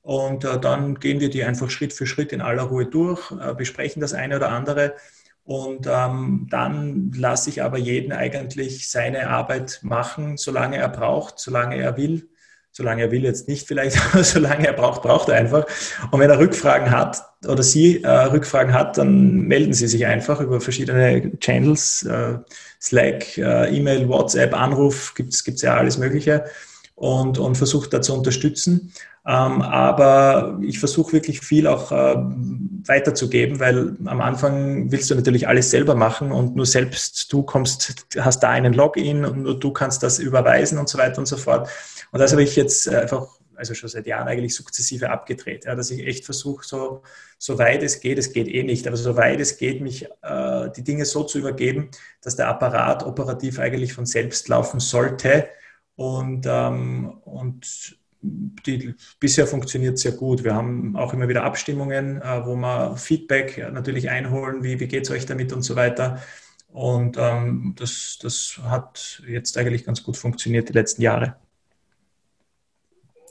Und 0.00 0.46
äh, 0.46 0.58
dann 0.58 1.00
gehen 1.00 1.20
wir 1.20 1.28
die 1.28 1.44
einfach 1.44 1.68
Schritt 1.68 1.92
für 1.92 2.06
Schritt 2.06 2.32
in 2.32 2.40
aller 2.40 2.62
Ruhe 2.62 2.86
durch, 2.86 3.30
äh, 3.32 3.52
besprechen 3.52 4.00
das 4.00 4.14
eine 4.14 4.36
oder 4.36 4.48
andere. 4.48 4.94
Und 5.48 5.86
ähm, 5.90 6.46
dann 6.50 7.10
lasse 7.16 7.48
ich 7.48 7.62
aber 7.62 7.78
jeden 7.78 8.12
eigentlich 8.12 8.90
seine 8.90 9.30
Arbeit 9.30 9.80
machen, 9.82 10.36
solange 10.36 10.76
er 10.76 10.90
braucht, 10.90 11.38
solange 11.38 11.76
er 11.78 11.96
will 11.96 12.28
solange 12.70 13.02
er 13.02 13.10
will 13.10 13.24
jetzt 13.24 13.48
nicht 13.48 13.66
vielleicht, 13.66 13.98
aber 14.12 14.22
solange 14.22 14.66
er 14.66 14.72
braucht, 14.72 15.02
braucht 15.02 15.28
er 15.30 15.36
einfach. 15.36 15.66
Und 16.12 16.20
wenn 16.20 16.30
er 16.30 16.38
Rückfragen 16.38 16.92
hat 16.92 17.20
oder 17.44 17.64
sie 17.64 18.04
äh, 18.04 18.08
Rückfragen 18.08 18.72
hat, 18.72 18.98
dann 18.98 19.40
melden 19.40 19.72
Sie 19.72 19.88
sich 19.88 20.06
einfach 20.06 20.40
über 20.40 20.60
verschiedene 20.60 21.32
Channels, 21.40 22.04
äh, 22.04 22.38
Slack, 22.80 23.36
äh, 23.36 23.74
E-Mail, 23.76 24.08
WhatsApp, 24.08 24.54
Anruf, 24.54 25.14
gibt 25.14 25.32
es 25.32 25.62
ja 25.62 25.76
alles 25.76 25.98
Mögliche 25.98 26.44
und, 26.94 27.38
und 27.38 27.56
versucht 27.56 27.92
da 27.92 28.00
zu 28.00 28.14
unterstützen. 28.14 28.92
Ähm, 29.28 29.60
aber 29.60 30.58
ich 30.62 30.78
versuche 30.78 31.12
wirklich 31.12 31.40
viel 31.40 31.66
auch 31.66 31.92
äh, 31.92 32.16
weiterzugeben, 32.16 33.60
weil 33.60 33.94
am 34.06 34.22
Anfang 34.22 34.90
willst 34.90 35.10
du 35.10 35.14
natürlich 35.14 35.46
alles 35.46 35.70
selber 35.70 35.94
machen 35.94 36.32
und 36.32 36.56
nur 36.56 36.64
selbst 36.64 37.30
du 37.30 37.42
kommst, 37.42 38.06
hast 38.18 38.42
da 38.42 38.48
einen 38.48 38.72
Login 38.72 39.26
und 39.26 39.42
nur 39.42 39.60
du 39.60 39.70
kannst 39.70 40.02
das 40.02 40.18
überweisen 40.18 40.78
und 40.78 40.88
so 40.88 40.96
weiter 40.96 41.18
und 41.18 41.26
so 41.26 41.36
fort. 41.36 41.68
Und 42.10 42.20
das 42.20 42.32
habe 42.32 42.42
ich 42.42 42.56
jetzt 42.56 42.88
einfach, 42.88 43.26
also 43.54 43.74
schon 43.74 43.90
seit 43.90 44.06
Jahren 44.06 44.28
eigentlich 44.28 44.54
sukzessive 44.54 45.10
abgedreht, 45.10 45.66
ja, 45.66 45.74
dass 45.74 45.90
ich 45.90 46.06
echt 46.06 46.24
versuche, 46.24 46.66
so, 46.66 47.02
so 47.36 47.58
weit 47.58 47.82
es 47.82 48.00
geht, 48.00 48.16
es 48.16 48.32
geht 48.32 48.48
eh 48.48 48.62
nicht, 48.62 48.86
aber 48.86 48.96
so 48.96 49.14
weit 49.16 49.40
es 49.40 49.58
geht, 49.58 49.82
mich 49.82 50.06
äh, 50.22 50.70
die 50.74 50.84
Dinge 50.84 51.04
so 51.04 51.22
zu 51.24 51.38
übergeben, 51.38 51.90
dass 52.22 52.36
der 52.36 52.48
Apparat 52.48 53.04
operativ 53.04 53.58
eigentlich 53.58 53.92
von 53.92 54.06
selbst 54.06 54.48
laufen 54.48 54.80
sollte. 54.80 55.48
Und, 55.96 56.46
ähm, 56.48 57.18
und 57.24 57.97
die, 58.20 58.94
bisher 59.20 59.46
funktioniert 59.46 59.98
sehr 59.98 60.12
gut. 60.12 60.44
Wir 60.44 60.54
haben 60.54 60.96
auch 60.96 61.12
immer 61.12 61.28
wieder 61.28 61.44
Abstimmungen, 61.44 62.20
äh, 62.20 62.46
wo 62.46 62.56
wir 62.56 62.96
Feedback 62.96 63.58
natürlich 63.72 64.10
einholen, 64.10 64.62
wie, 64.62 64.80
wie 64.80 64.88
geht 64.88 65.04
es 65.04 65.10
euch 65.10 65.26
damit 65.26 65.52
und 65.52 65.62
so 65.62 65.76
weiter. 65.76 66.20
Und 66.68 67.16
ähm, 67.18 67.74
das, 67.78 68.18
das 68.20 68.60
hat 68.64 69.22
jetzt 69.26 69.56
eigentlich 69.56 69.84
ganz 69.84 70.02
gut 70.02 70.16
funktioniert 70.16 70.68
die 70.68 70.74
letzten 70.74 71.02
Jahre. 71.02 71.36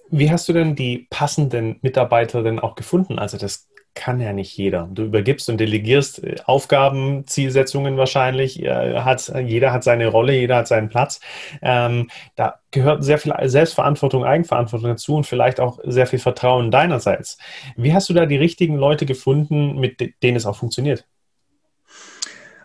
Wie 0.10 0.32
hast 0.32 0.48
du 0.48 0.54
denn 0.54 0.76
die 0.76 1.08
passenden 1.10 1.78
Mitarbeiterinnen 1.82 2.60
auch 2.60 2.76
gefunden? 2.76 3.20
Also 3.20 3.38
das 3.38 3.68
kann 3.98 4.20
ja 4.20 4.32
nicht 4.32 4.56
jeder. 4.56 4.88
Du 4.92 5.04
übergibst 5.04 5.50
und 5.50 5.60
delegierst 5.60 6.24
äh, 6.24 6.36
Aufgaben, 6.46 7.26
Zielsetzungen 7.26 7.98
wahrscheinlich. 7.98 8.58
Hat, 8.58 9.34
jeder 9.46 9.74
hat 9.74 9.84
seine 9.84 10.08
Rolle, 10.08 10.34
jeder 10.34 10.58
hat 10.58 10.68
seinen 10.68 10.88
Platz. 10.88 11.20
Ähm, 11.62 12.10
da 12.36 12.60
gehört 12.72 13.04
sehr 13.04 13.18
viel 13.18 13.34
Selbstverantwortung, 13.46 14.24
Eigenverantwortung 14.24 14.90
dazu 14.90 15.16
und 15.16 15.26
vielleicht 15.26 15.60
auch 15.60 15.80
sehr 15.84 16.06
viel 16.06 16.20
Vertrauen 16.20 16.70
deinerseits. 16.70 17.38
Wie 17.76 17.94
hast 17.94 18.08
du 18.10 18.14
da 18.14 18.28
die 18.28 18.38
richtigen 18.38 18.76
Leute 18.76 19.08
gefunden, 19.08 19.80
mit 19.80 20.14
denen 20.22 20.38
es 20.38 20.46
auch 20.46 20.56
funktioniert? 20.56 21.06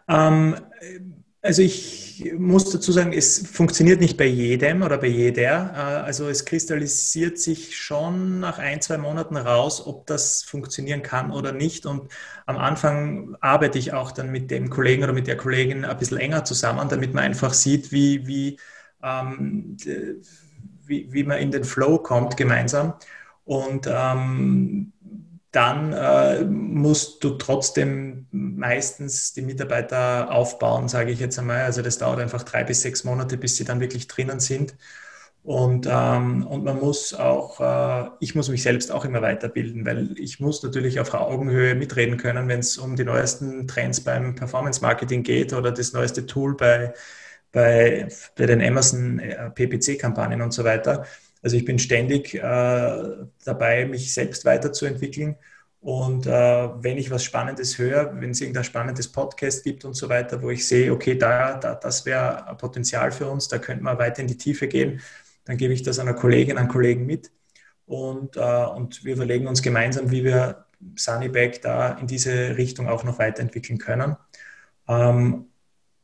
Ähm, 0.09 0.57
also 1.42 1.61
ich 1.61 2.32
muss 2.38 2.70
dazu 2.70 2.92
sagen, 2.92 3.12
es 3.12 3.46
funktioniert 3.49 4.00
nicht 4.00 4.16
bei 4.16 4.26
jedem 4.26 4.82
oder 4.82 4.96
bei 4.99 5.08
jeder. 5.08 5.72
Äh, 5.75 6.04
also 6.06 6.28
es 6.28 6.44
kristallisiert 6.44 7.38
sich 7.38 7.76
schon 7.76 8.38
nach 8.40 8.58
ein, 8.58 8.80
zwei 8.80 8.96
Monaten 8.96 9.37
raus, 9.37 9.84
ob 9.84 10.06
das 10.06 10.44
funktionieren 10.44 11.02
kann 11.02 11.32
oder 11.32 11.52
nicht. 11.52 11.84
Und 11.84 12.12
am 12.46 12.58
Anfang 12.58 13.37
arbeite 13.40 13.78
ich 13.78 13.92
auch 13.92 14.12
dann 14.12 14.30
mit 14.30 14.50
dem 14.52 14.70
Kollegen 14.70 15.02
oder 15.02 15.12
mit 15.12 15.26
der 15.26 15.37
Kollegin 15.37 15.84
ein 15.84 15.99
bisschen 15.99 16.18
enger 16.18 16.44
zusammen, 16.44 16.88
damit 16.88 17.12
man 17.12 17.25
einfach 17.25 17.54
sieht, 17.54 17.90
wie, 17.90 18.26
wie, 18.26 18.58
ähm, 19.02 19.76
wie, 20.87 21.12
wie 21.12 21.25
man 21.25 21.38
in 21.38 21.50
den 21.50 21.64
Flow 21.64 21.99
kommt 21.99 22.37
gemeinsam. 22.37 22.94
Und 23.44 23.88
ähm, 23.90 24.92
dann 25.52 25.92
äh, 25.92 26.44
musst 26.44 27.23
du 27.25 27.30
trotzdem 27.37 28.26
meistens 28.32 29.35
die 29.35 29.42
Mitarbeiter 29.42 30.30
aufbauen, 30.32 30.88
sage 30.88 31.12
ich 31.12 31.21
jetzt 31.21 31.38
einmal. 31.38 31.62
Also 31.62 31.82
das 31.82 31.99
dauert 31.99 32.21
einfach 32.21 32.42
drei 32.42 32.64
bis 32.64 32.82
sechs 32.82 33.04
Monate, 33.04 33.37
bis 33.37 33.56
sie 33.56 33.64
dann 33.64 33.80
wirklich 33.80 34.09
drinnen 34.09 34.40
sind. 34.40 34.75
Und, 35.44 35.88
ähm, 35.90 36.47
und 36.47 36.64
man 36.64 36.78
muss 36.78 37.12
auch, 37.14 37.61
äh, 37.61 38.11
ich 38.21 38.35
muss 38.37 38.49
mich 38.49 38.62
selbst 38.62 38.92
auch 38.92 39.04
immer 39.04 39.23
weiterbilden, 39.23 39.85
weil 39.85 40.16
ich 40.18 40.38
muss 40.40 40.62
natürlich 40.62 41.00
auf 41.00 41.12
Augenhöhe 41.14 41.75
mitreden 41.75 42.16
können, 42.16 42.49
wenn 42.49 42.61
es 42.61 42.78
um 42.78 42.94
die 42.97 43.04
neuesten 43.04 43.66
Trends 43.66 44.00
beim 44.02 44.37
Performance 44.37 44.80
Marketing 44.80 45.23
geht 45.25 45.52
oder 45.52 45.73
das 45.73 45.92
neueste 45.92 46.26
Tool 46.26 46.56
bei, 46.56 46.94
bei, 47.52 48.09
bei 48.37 48.47
den 48.47 48.62
Amazon 48.62 49.18
äh, 49.18 49.50
PPC-Kampagnen 49.50 50.42
und 50.42 50.52
so 50.52 50.64
weiter. 50.64 51.06
Also 51.42 51.56
ich 51.56 51.64
bin 51.64 51.78
ständig 51.78 52.34
äh, 52.34 52.40
dabei, 53.44 53.87
mich 53.87 54.14
selbst 54.14 54.44
weiterzuentwickeln. 54.44 55.37
Und 55.80 56.26
äh, 56.26 56.30
wenn 56.30 56.96
ich 56.96 57.11
was 57.11 57.25
Spannendes 57.25 57.76
höre, 57.76 58.14
wenn 58.20 58.30
es 58.30 58.40
irgendein 58.40 58.62
spannendes 58.62 59.11
Podcast 59.11 59.64
gibt 59.64 59.84
und 59.84 59.94
so 59.94 60.08
weiter, 60.08 60.40
wo 60.40 60.50
ich 60.50 60.66
sehe, 60.66 60.92
okay, 60.92 61.18
da, 61.18 61.54
da 61.58 61.75
das 61.75 62.06
wäre 62.06 62.46
ein 62.46 62.56
Potenzial 62.56 63.11
für 63.11 63.28
uns, 63.28 63.49
da 63.49 63.58
könnte 63.58 63.82
man 63.82 63.99
weiter 63.99 64.22
in 64.22 64.28
die 64.28 64.37
Tiefe 64.37 64.68
gehen, 64.68 65.00
dann 65.44 65.56
gebe 65.56 65.75
ich 65.75 65.82
das 65.82 65.99
einer 65.99 66.14
Kollegin, 66.14 66.56
einem 66.56 66.68
Kollegen 66.68 67.04
mit. 67.04 67.32
Und, 67.87 68.37
äh, 68.37 68.40
und 68.40 69.04
wir 69.04 69.14
überlegen 69.14 69.49
uns 69.49 69.61
gemeinsam, 69.61 70.12
wie 70.12 70.22
wir 70.22 70.66
Sunnyback 70.96 71.62
da 71.62 71.99
in 71.99 72.06
diese 72.06 72.56
Richtung 72.56 72.88
auch 72.88 73.02
noch 73.02 73.18
weiterentwickeln 73.18 73.78
können. 73.78 74.16
Ähm, 74.88 75.46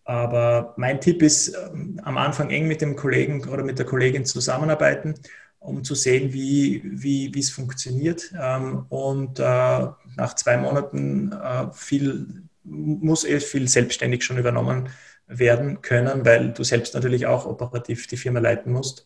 aber 0.08 0.72
mein 0.78 1.02
Tipp 1.02 1.20
ist, 1.22 1.54
ähm, 1.54 2.00
am 2.02 2.16
Anfang 2.16 2.48
eng 2.48 2.66
mit 2.66 2.80
dem 2.80 2.96
Kollegen 2.96 3.46
oder 3.46 3.62
mit 3.62 3.78
der 3.78 3.84
Kollegin 3.84 4.24
zusammenarbeiten, 4.24 5.14
um 5.58 5.84
zu 5.84 5.94
sehen, 5.94 6.32
wie, 6.32 6.80
wie, 6.82 7.34
wie 7.34 7.40
es 7.40 7.50
funktioniert. 7.50 8.32
Ähm, 8.40 8.86
und 8.88 9.38
äh, 9.38 9.42
nach 9.42 10.34
zwei 10.34 10.56
Monaten 10.56 11.32
äh, 11.32 11.66
viel, 11.74 12.44
muss 12.64 13.26
eh 13.26 13.38
viel 13.38 13.68
selbstständig 13.68 14.24
schon 14.24 14.38
übernommen 14.38 14.88
werden 15.26 15.82
können, 15.82 16.24
weil 16.24 16.54
du 16.54 16.64
selbst 16.64 16.94
natürlich 16.94 17.26
auch 17.26 17.44
operativ 17.44 18.06
die 18.06 18.16
Firma 18.16 18.40
leiten 18.40 18.72
musst. 18.72 19.04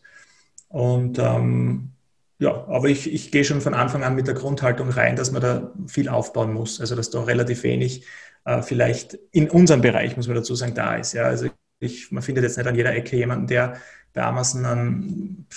Und 0.69 1.19
ähm, 1.19 1.91
ja, 2.39 2.65
aber 2.67 2.87
ich, 2.87 3.11
ich 3.11 3.29
gehe 3.29 3.43
schon 3.43 3.59
von 3.59 3.73
Anfang 3.73 4.03
an 4.03 4.15
mit 4.15 4.27
der 4.27 4.35
Grundhaltung 4.35 4.89
rein, 4.89 5.17
dass 5.17 5.33
man 5.33 5.41
da 5.41 5.73
viel 5.85 6.07
aufbauen 6.07 6.53
muss. 6.53 6.79
Also 6.79 6.95
dass 6.95 7.09
da 7.09 7.23
relativ 7.23 7.63
wenig 7.63 8.05
äh, 8.45 8.61
vielleicht 8.61 9.17
in 9.31 9.49
unserem 9.49 9.81
Bereich, 9.81 10.15
muss 10.15 10.27
man 10.27 10.35
dazu 10.35 10.55
sagen, 10.55 10.73
da 10.73 10.95
ist. 10.95 11.13
Ja, 11.13 11.23
also 11.23 11.47
ich, 11.79 12.11
man 12.11 12.23
findet 12.23 12.43
jetzt 12.43 12.57
nicht 12.57 12.67
an 12.67 12.75
jeder 12.75 12.93
Ecke 12.95 13.15
jemanden, 13.15 13.47
der 13.47 13.77
bei 14.13 14.23
Amazon 14.23 14.65
einen, 14.65 15.47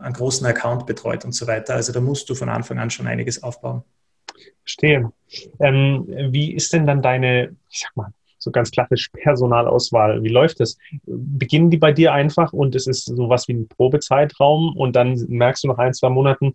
einen 0.00 0.14
großen 0.14 0.46
Account 0.46 0.86
betreut 0.86 1.24
und 1.24 1.32
so 1.32 1.46
weiter. 1.46 1.74
Also 1.74 1.92
da 1.92 2.00
musst 2.00 2.30
du 2.30 2.34
von 2.34 2.48
Anfang 2.48 2.78
an 2.78 2.90
schon 2.90 3.06
einiges 3.06 3.42
aufbauen. 3.42 3.82
Verstehe. 4.60 5.12
Ähm, 5.60 6.06
wie 6.30 6.54
ist 6.54 6.72
denn 6.72 6.86
dann 6.86 7.02
deine, 7.02 7.56
ich 7.68 7.80
sag 7.80 7.96
mal, 7.96 8.12
so 8.38 8.50
ganz 8.50 8.70
klassisch 8.70 9.08
Personalauswahl? 9.08 10.22
Wie 10.22 10.28
läuft 10.28 10.60
das? 10.60 10.76
Beginnen 11.04 11.70
die 11.70 11.78
bei 11.78 11.92
dir 11.92 12.12
einfach 12.12 12.52
und 12.52 12.74
es 12.74 12.86
ist 12.86 13.06
sowas 13.06 13.48
wie 13.48 13.54
ein 13.54 13.68
Probezeitraum 13.68 14.76
und 14.76 14.94
dann 14.94 15.14
merkst 15.28 15.64
du 15.64 15.68
nach 15.68 15.78
ein, 15.78 15.94
zwei 15.94 16.10
Monaten, 16.10 16.52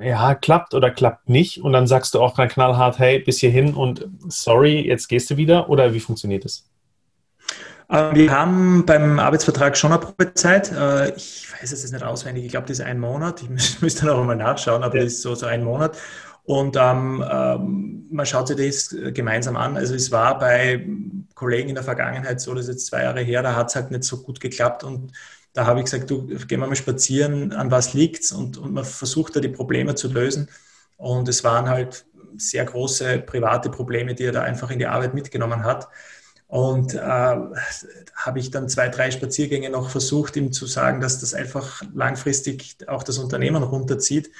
ja, 0.00 0.34
klappt 0.34 0.74
oder 0.74 0.90
klappt 0.90 1.28
nicht 1.28 1.62
und 1.62 1.72
dann 1.72 1.86
sagst 1.86 2.14
du 2.14 2.20
auch 2.20 2.36
ganz 2.36 2.52
knallhart, 2.52 2.98
hey, 2.98 3.18
bis 3.18 3.38
hierhin 3.38 3.74
und 3.74 4.08
sorry, 4.28 4.80
jetzt 4.80 5.08
gehst 5.08 5.30
du 5.30 5.36
wieder 5.36 5.68
oder 5.68 5.92
wie 5.94 6.00
funktioniert 6.00 6.44
das? 6.44 6.64
Ähm, 7.90 8.14
wir 8.14 8.32
haben 8.32 8.86
beim 8.86 9.18
Arbeitsvertrag 9.18 9.76
schon 9.76 9.92
eine 9.92 10.00
Probezeit. 10.00 10.72
Äh, 10.72 11.14
ich 11.16 11.52
weiß 11.52 11.72
es 11.72 11.82
jetzt 11.82 11.92
nicht 11.92 12.04
auswendig. 12.04 12.44
Ich 12.44 12.50
glaube, 12.50 12.66
das 12.66 12.78
ist 12.78 12.84
ein 12.84 12.98
Monat. 12.98 13.42
Ich 13.42 13.80
müsste 13.80 14.06
noch 14.06 14.20
einmal 14.20 14.36
nachschauen, 14.36 14.82
aber 14.82 14.96
ja. 14.96 15.04
das 15.04 15.14
ist 15.14 15.22
so, 15.22 15.34
so 15.34 15.46
ein 15.46 15.64
Monat. 15.64 15.98
Und 16.44 16.76
ähm, 16.78 17.24
ähm, 17.30 18.06
man 18.10 18.26
schaut 18.26 18.48
sich 18.48 18.56
das 18.56 18.94
gemeinsam 19.14 19.56
an. 19.56 19.76
Also 19.76 19.94
es 19.94 20.12
war 20.12 20.38
bei 20.38 20.86
Kollegen 21.34 21.70
in 21.70 21.74
der 21.74 21.84
Vergangenheit 21.84 22.40
so, 22.40 22.52
das 22.52 22.68
ist 22.68 22.74
jetzt 22.74 22.86
zwei 22.86 23.02
Jahre 23.02 23.22
her, 23.22 23.42
da 23.42 23.56
hat 23.56 23.68
es 23.68 23.76
halt 23.76 23.90
nicht 23.90 24.04
so 24.04 24.22
gut 24.22 24.40
geklappt. 24.40 24.84
Und 24.84 25.12
da 25.54 25.66
habe 25.66 25.78
ich 25.80 25.86
gesagt, 25.86 26.10
du, 26.10 26.26
gehen 26.26 26.60
wir 26.60 26.66
mal 26.66 26.74
spazieren, 26.76 27.52
an 27.52 27.70
was 27.70 27.94
liegt's? 27.94 28.32
Und, 28.32 28.58
und 28.58 28.74
man 28.74 28.84
versucht 28.84 29.36
da 29.36 29.40
die 29.40 29.48
Probleme 29.48 29.94
zu 29.94 30.12
lösen. 30.12 30.48
Und 30.96 31.28
es 31.28 31.44
waren 31.44 31.68
halt 31.68 32.04
sehr 32.36 32.64
große 32.64 33.20
private 33.20 33.70
Probleme, 33.70 34.14
die 34.14 34.24
er 34.24 34.32
da 34.32 34.42
einfach 34.42 34.70
in 34.70 34.80
die 34.80 34.86
Arbeit 34.86 35.14
mitgenommen 35.14 35.64
hat. 35.64 35.88
Und 36.48 36.94
äh, 36.94 36.98
habe 36.98 38.38
ich 38.38 38.50
dann 38.50 38.68
zwei, 38.68 38.88
drei 38.88 39.10
Spaziergänge 39.10 39.70
noch 39.70 39.90
versucht, 39.90 40.36
ihm 40.36 40.52
zu 40.52 40.66
sagen, 40.66 41.00
dass 41.00 41.20
das 41.20 41.34
einfach 41.34 41.82
langfristig 41.94 42.76
auch 42.86 43.02
das 43.02 43.18
Unternehmen 43.18 43.62
runterzieht. 43.62 44.30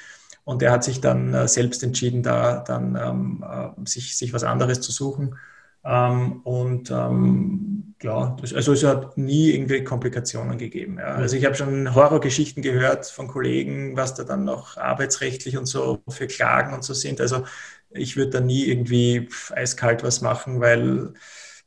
Und 0.43 0.61
er 0.61 0.71
hat 0.71 0.83
sich 0.83 1.01
dann 1.01 1.33
äh, 1.33 1.47
selbst 1.47 1.81
entschieden, 1.81 2.23
da 2.23 2.59
dann 2.59 2.95
ähm, 2.95 3.43
äh, 3.49 3.87
sich, 3.87 4.17
sich 4.17 4.33
was 4.33 4.43
anderes 4.43 4.81
zu 4.81 4.91
suchen. 4.91 5.35
Ähm, 5.83 6.41
und 6.43 6.91
ähm, 6.91 7.74
ja, 8.05 8.37
das, 8.39 8.53
also 8.53 8.73
es 8.73 8.83
hat 8.83 9.17
nie 9.17 9.51
irgendwie 9.51 9.83
Komplikationen 9.83 10.59
gegeben. 10.59 10.99
Ja. 10.99 11.15
Also 11.15 11.35
ich 11.35 11.43
habe 11.43 11.55
schon 11.55 11.95
Horrorgeschichten 11.95 12.61
gehört 12.61 13.07
von 13.07 13.27
Kollegen, 13.27 13.97
was 13.97 14.13
da 14.13 14.23
dann 14.23 14.45
noch 14.45 14.77
arbeitsrechtlich 14.77 15.57
und 15.57 15.65
so 15.65 16.03
für 16.07 16.27
Klagen 16.27 16.73
und 16.73 16.83
so 16.83 16.93
sind. 16.93 17.19
Also 17.19 17.45
ich 17.89 18.15
würde 18.15 18.31
da 18.31 18.39
nie 18.41 18.65
irgendwie 18.65 19.29
eiskalt 19.51 20.03
was 20.03 20.21
machen, 20.21 20.61
weil 20.61 21.13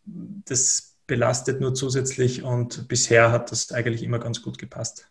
das 0.04 0.96
belastet 1.08 1.60
nur 1.60 1.74
zusätzlich 1.74 2.44
und 2.44 2.86
bisher 2.86 3.32
hat 3.32 3.50
das 3.50 3.72
eigentlich 3.72 4.04
immer 4.04 4.20
ganz 4.20 4.40
gut 4.40 4.58
gepasst. 4.58 5.10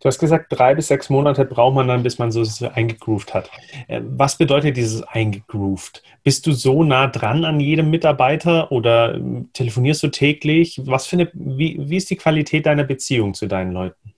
Du 0.00 0.06
hast 0.06 0.18
gesagt, 0.18 0.46
drei 0.50 0.74
bis 0.74 0.88
sechs 0.88 1.10
Monate 1.10 1.44
braucht 1.44 1.74
man 1.74 1.88
dann, 1.88 2.02
bis 2.02 2.18
man 2.18 2.32
so 2.32 2.44
eingegroovt 2.68 3.34
hat. 3.34 3.50
Äh, 3.88 4.00
was 4.04 4.38
bedeutet 4.38 4.76
dieses 4.76 5.02
eingegroovt? 5.02 6.02
Bist 6.22 6.46
du 6.46 6.52
so 6.52 6.82
nah 6.82 7.06
dran 7.06 7.44
an 7.44 7.60
jedem 7.60 7.90
Mitarbeiter 7.90 8.70
oder 8.72 9.14
ähm, 9.14 9.50
telefonierst 9.52 10.02
du 10.02 10.08
täglich? 10.08 10.80
Was 10.84 11.06
für 11.06 11.16
eine, 11.16 11.30
wie, 11.32 11.78
wie 11.80 11.96
ist 11.96 12.10
die 12.10 12.16
Qualität 12.16 12.66
deiner 12.66 12.84
Beziehung 12.84 13.34
zu 13.34 13.46
deinen 13.46 13.72
Leuten? 13.72 14.14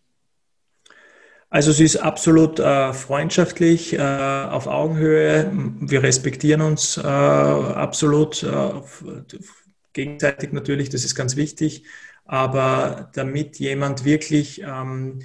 Also 1.53 1.71
sie 1.71 1.85
ist 1.85 1.97
absolut 1.97 2.59
äh, 2.61 2.95
freundschaftlich, 2.95 3.93
äh, 3.93 3.99
auf 4.01 4.67
Augenhöhe. 4.67 5.51
Wir 5.81 6.03
respektieren 6.03 6.63
uns 6.63 6.97
äh, 6.97 7.03
absolut 7.03 8.43
äh, 8.43 8.71
gegenseitig 9.93 10.53
natürlich, 10.53 10.89
das 10.89 11.05
ist 11.05 11.15
ganz 11.15 11.37
wichtig. 11.37 11.85
Aber 12.25 13.11
damit 13.13 13.59
jemand 13.59 14.07
wirklich 14.07 14.63
ähm, 14.63 15.21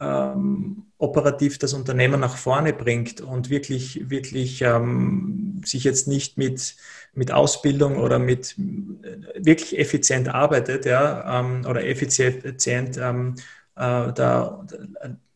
ähm, 0.00 0.84
operativ 0.98 1.58
das 1.58 1.74
Unternehmen 1.74 2.20
nach 2.20 2.36
vorne 2.36 2.72
bringt 2.72 3.20
und 3.20 3.50
wirklich, 3.50 4.10
wirklich 4.10 4.62
ähm, 4.62 5.62
sich 5.64 5.84
jetzt 5.84 6.08
nicht 6.08 6.38
mit, 6.38 6.76
mit 7.14 7.32
Ausbildung 7.32 7.96
oder 7.96 8.18
mit 8.18 8.56
äh, 8.58 9.44
wirklich 9.44 9.78
effizient 9.78 10.28
arbeitet 10.28 10.86
ja, 10.86 11.40
ähm, 11.40 11.64
oder 11.66 11.84
effizient 11.84 12.98
ähm, 12.98 13.34
äh, 13.76 14.12
da 14.12 14.66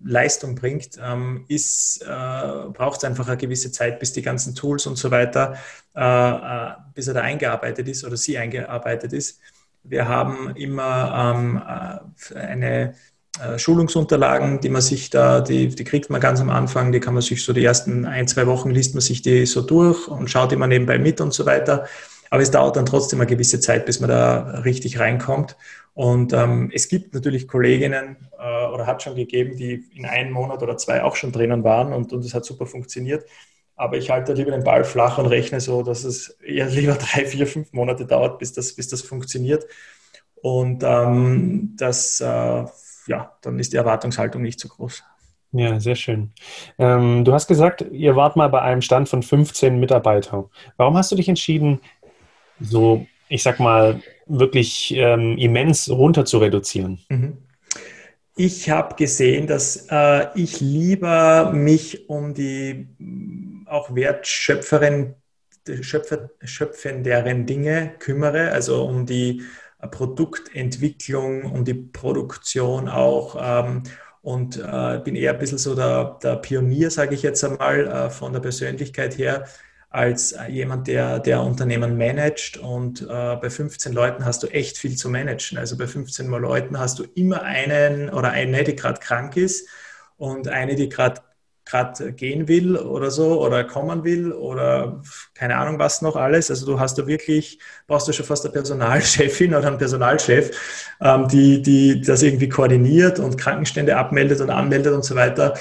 Leistung 0.05 0.57
bringt, 0.57 0.99
ähm, 1.01 1.45
ist, 1.49 2.03
äh, 2.03 2.07
braucht 2.07 2.99
es 2.99 3.05
einfach 3.05 3.29
eine 3.29 3.37
gewisse 3.37 3.71
Zeit, 3.71 4.01
bis 4.01 4.13
die 4.13 4.23
ganzen 4.23 4.55
Tools 4.55 4.87
und 4.87 4.97
so 4.97 5.11
weiter, 5.11 5.57
äh, 5.95 6.01
äh 6.01 6.73
bis 6.95 7.07
er 7.07 7.15
da 7.15 7.21
eingearbeitet 7.21 7.89
ist 7.89 8.05
oder 8.05 8.17
sie 8.17 8.37
eingearbeitet 8.39 9.13
ist. 9.13 9.41
Wir 9.85 10.09
haben 10.09 10.55
immer 10.57 11.35
ähm, 11.35 11.63
äh, 12.35 12.39
eine 12.39 12.91
äh, 12.91 12.93
Schulungsunterlagen, 13.57 14.61
die 14.61 14.69
man 14.69 14.83
sich 14.83 15.09
da, 15.09 15.41
die, 15.41 15.69
die 15.69 15.85
kriegt 15.85 16.11
man 16.11 16.21
ganz 16.21 16.41
am 16.41 16.51
Anfang, 16.51 16.93
die 16.93 17.01
kann 17.01 17.15
man 17.15 17.23
sich 17.23 17.43
so 17.43 17.53
die 17.53 17.65
ersten 17.65 18.05
ein, 18.05 18.29
zwei 18.29 18.47
Wochen 18.47 18.71
liest 18.71 18.95
man 18.95 19.01
sich 19.01 19.23
die 19.23 19.47
so 19.47 19.63
durch 19.63 20.07
und 20.07 20.29
schaut 20.31 20.53
immer 20.53 20.67
nebenbei 20.67 20.99
mit 20.99 21.21
und 21.21 21.33
so 21.33 21.47
weiter. 21.47 21.87
Aber 22.31 22.43
es 22.43 22.51
dauert 22.51 22.77
dann 22.77 22.87
trotzdem 22.87 23.21
eine 23.21 23.27
gewisse 23.27 23.61
Zeit, 23.61 23.85
bis 23.87 24.01
man 24.01 24.09
da 24.09 24.61
richtig 24.65 24.99
reinkommt. 24.99 25.57
Und 25.95 26.33
ähm, 26.33 26.71
es 26.73 26.89
gibt 26.89 27.13
natürlich 27.13 27.47
Kolleginnen 27.47 28.17
äh, 28.39 28.67
oder 28.67 28.87
hat 28.87 29.03
schon 29.03 29.17
gegeben, 29.17 29.57
die 29.57 29.85
in 29.95 30.07
einem 30.07 30.33
Monat 30.33 30.63
oder 30.63 30.77
zwei 30.79 31.03
auch 31.03 31.17
schon 31.17 31.33
drinnen 31.33 31.65
waren 31.65 31.93
und, 31.93 32.13
und 32.13 32.35
hat 32.35 32.45
super 32.45 32.67
funktioniert. 32.67 33.27
Aber 33.77 33.97
ich 33.99 34.11
halte 34.11 34.33
lieber 34.33 34.51
den 34.51 34.65
Ball 34.65 34.85
flach 34.85 35.19
und 35.19 35.27
rechne 35.27 35.61
so, 35.61 35.83
dass 35.83 36.05
es 36.05 36.31
eher 36.43 36.67
lieber 36.71 36.95
drei, 36.95 37.27
vier, 37.27 37.47
fünf 37.47 37.73
Monate 37.73 38.07
dauert, 38.07 38.39
bis 38.39 38.53
das, 38.53 38.75
bis 38.75 38.89
das 38.89 39.03
funktioniert. 39.03 39.67
Und 40.37 40.83
ähm, 40.85 41.75
das 41.77 42.21
äh, 42.21 42.65
ja, 43.07 43.37
dann 43.43 43.59
ist 43.59 43.73
die 43.73 43.77
Erwartungshaltung 43.77 44.43
nicht 44.43 44.61
so 44.61 44.69
groß. 44.69 45.03
Ja, 45.53 45.79
sehr 45.81 45.97
schön. 45.97 46.33
Ähm, 46.79 47.25
du 47.25 47.33
hast 47.35 47.47
gesagt, 47.47 47.85
ihr 47.93 48.17
wart 48.17 48.37
mal 48.37 48.49
bei 48.49 48.63
einem 48.63 48.81
Stand 48.81 49.09
von 49.09 49.23
15 49.23 49.79
Mitarbeitern. 49.79 50.47
Warum 50.79 50.97
hast 50.97 51.13
du 51.13 51.17
dich 51.17 51.29
entschieden, 51.29 51.81
so, 52.59 53.07
ich 53.29 53.43
sag 53.43 53.61
mal, 53.61 54.01
wirklich 54.27 54.95
ähm, 54.97 55.37
immens 55.37 55.91
runter 55.91 56.25
zu 56.25 56.39
reduzieren? 56.39 57.01
Mhm. 57.11 57.39
Ich 58.35 58.71
habe 58.71 58.95
gesehen, 58.95 59.47
dass 59.47 59.89
äh, 59.91 60.29
ich 60.35 60.61
lieber 60.61 61.53
mich 61.53 62.09
um 62.09 62.33
die 62.33 62.89
auch 63.67 63.95
wertschöpferin, 63.95 65.15
Schöpfer, 65.83 66.31
schöpfenderen 66.43 67.47
Dinge 67.47 67.93
kümmere, 68.01 68.51
also 68.51 68.85
um 68.85 69.07
die 69.07 69.43
Produktentwicklung 69.91 71.45
und 71.45 71.67
die 71.67 71.75
Produktion 71.75 72.89
auch. 72.89 73.37
Ähm, 73.41 73.83
und 74.23 74.57
äh, 74.57 75.01
bin 75.03 75.17
eher 75.17 75.33
ein 75.33 75.39
bisschen 75.39 75.59
so 75.59 75.75
der, 75.75 76.19
der 76.23 76.37
Pionier, 76.37 76.91
sage 76.91 77.15
ich 77.15 77.23
jetzt 77.23 77.43
einmal, 77.45 77.87
äh, 77.89 78.11
von 78.11 78.33
der 78.33 78.41
Persönlichkeit 78.41 79.19
her, 79.19 79.47
als 79.91 80.35
jemand, 80.49 80.87
der, 80.87 81.19
der 81.19 81.43
Unternehmen 81.43 81.99
managt. 81.99 82.57
Und 82.57 83.03
äh, 83.03 83.07
bei 83.37 83.51
15 83.51 83.93
Leuten 83.93 84.25
hast 84.25 84.43
du 84.43 84.47
echt 84.47 84.79
viel 84.79 84.97
zu 84.97 85.11
managen. 85.11 85.59
Also 85.59 85.77
bei 85.77 85.87
15 85.87 86.29
Leuten 86.29 86.79
hast 86.79 87.01
du 87.01 87.05
immer 87.15 87.43
einen 87.43 88.11
oder 88.11 88.31
eine, 88.31 88.65
die 88.65 88.77
gerade 88.77 89.01
krank 89.01 89.37
ist 89.37 89.69
und 90.17 90.49
eine, 90.49 90.77
die 90.77 90.89
gerade 90.89 91.21
gerade 91.73 92.13
gehen 92.13 92.49
will 92.49 92.77
oder 92.77 93.11
so 93.11 93.43
oder 93.43 93.65
kommen 93.65 94.05
will 94.05 94.33
oder 94.33 95.03
keine 95.35 95.57
Ahnung 95.57 95.79
was 95.79 96.03
noch 96.03 96.17
alles. 96.17 96.51
Also 96.51 96.67
du 96.67 96.79
hast 96.79 96.99
da 96.99 97.07
wirklich, 97.07 97.59
brauchst 97.87 98.07
du 98.07 98.13
schon 98.13 98.27
fast 98.27 98.45
eine 98.45 98.53
Personalchefin 98.53 99.55
oder 99.55 99.69
einen 99.69 99.79
Personalchef, 99.79 100.51
ähm, 101.01 101.29
die, 101.29 101.63
die 101.63 102.03
das 102.03 102.23
irgendwie 102.23 102.49
koordiniert 102.49 103.19
und 103.19 103.39
Krankenstände 103.39 103.97
abmeldet 103.97 104.41
und 104.43 104.51
anmeldet 104.51 104.93
und 104.93 105.05
so 105.05 105.15
weiter. 105.15 105.55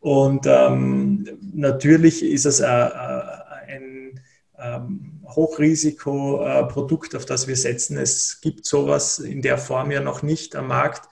Und 0.00 0.46
ähm, 0.46 1.26
natürlich 1.54 2.22
ist 2.22 2.44
es 2.44 2.60
äh, 2.60 2.66
äh 2.66 3.22
ein 3.66 4.20
ähm, 4.58 5.22
Hochrisikoprodukt, 5.26 7.16
auf 7.16 7.24
das 7.24 7.48
wir 7.48 7.56
setzen. 7.56 7.96
Es 7.96 8.42
gibt 8.42 8.66
sowas 8.66 9.18
in 9.18 9.40
der 9.40 9.56
Form 9.56 9.90
ja 9.90 10.00
noch 10.00 10.22
nicht 10.22 10.54
am 10.56 10.68
Markt. 10.68 11.08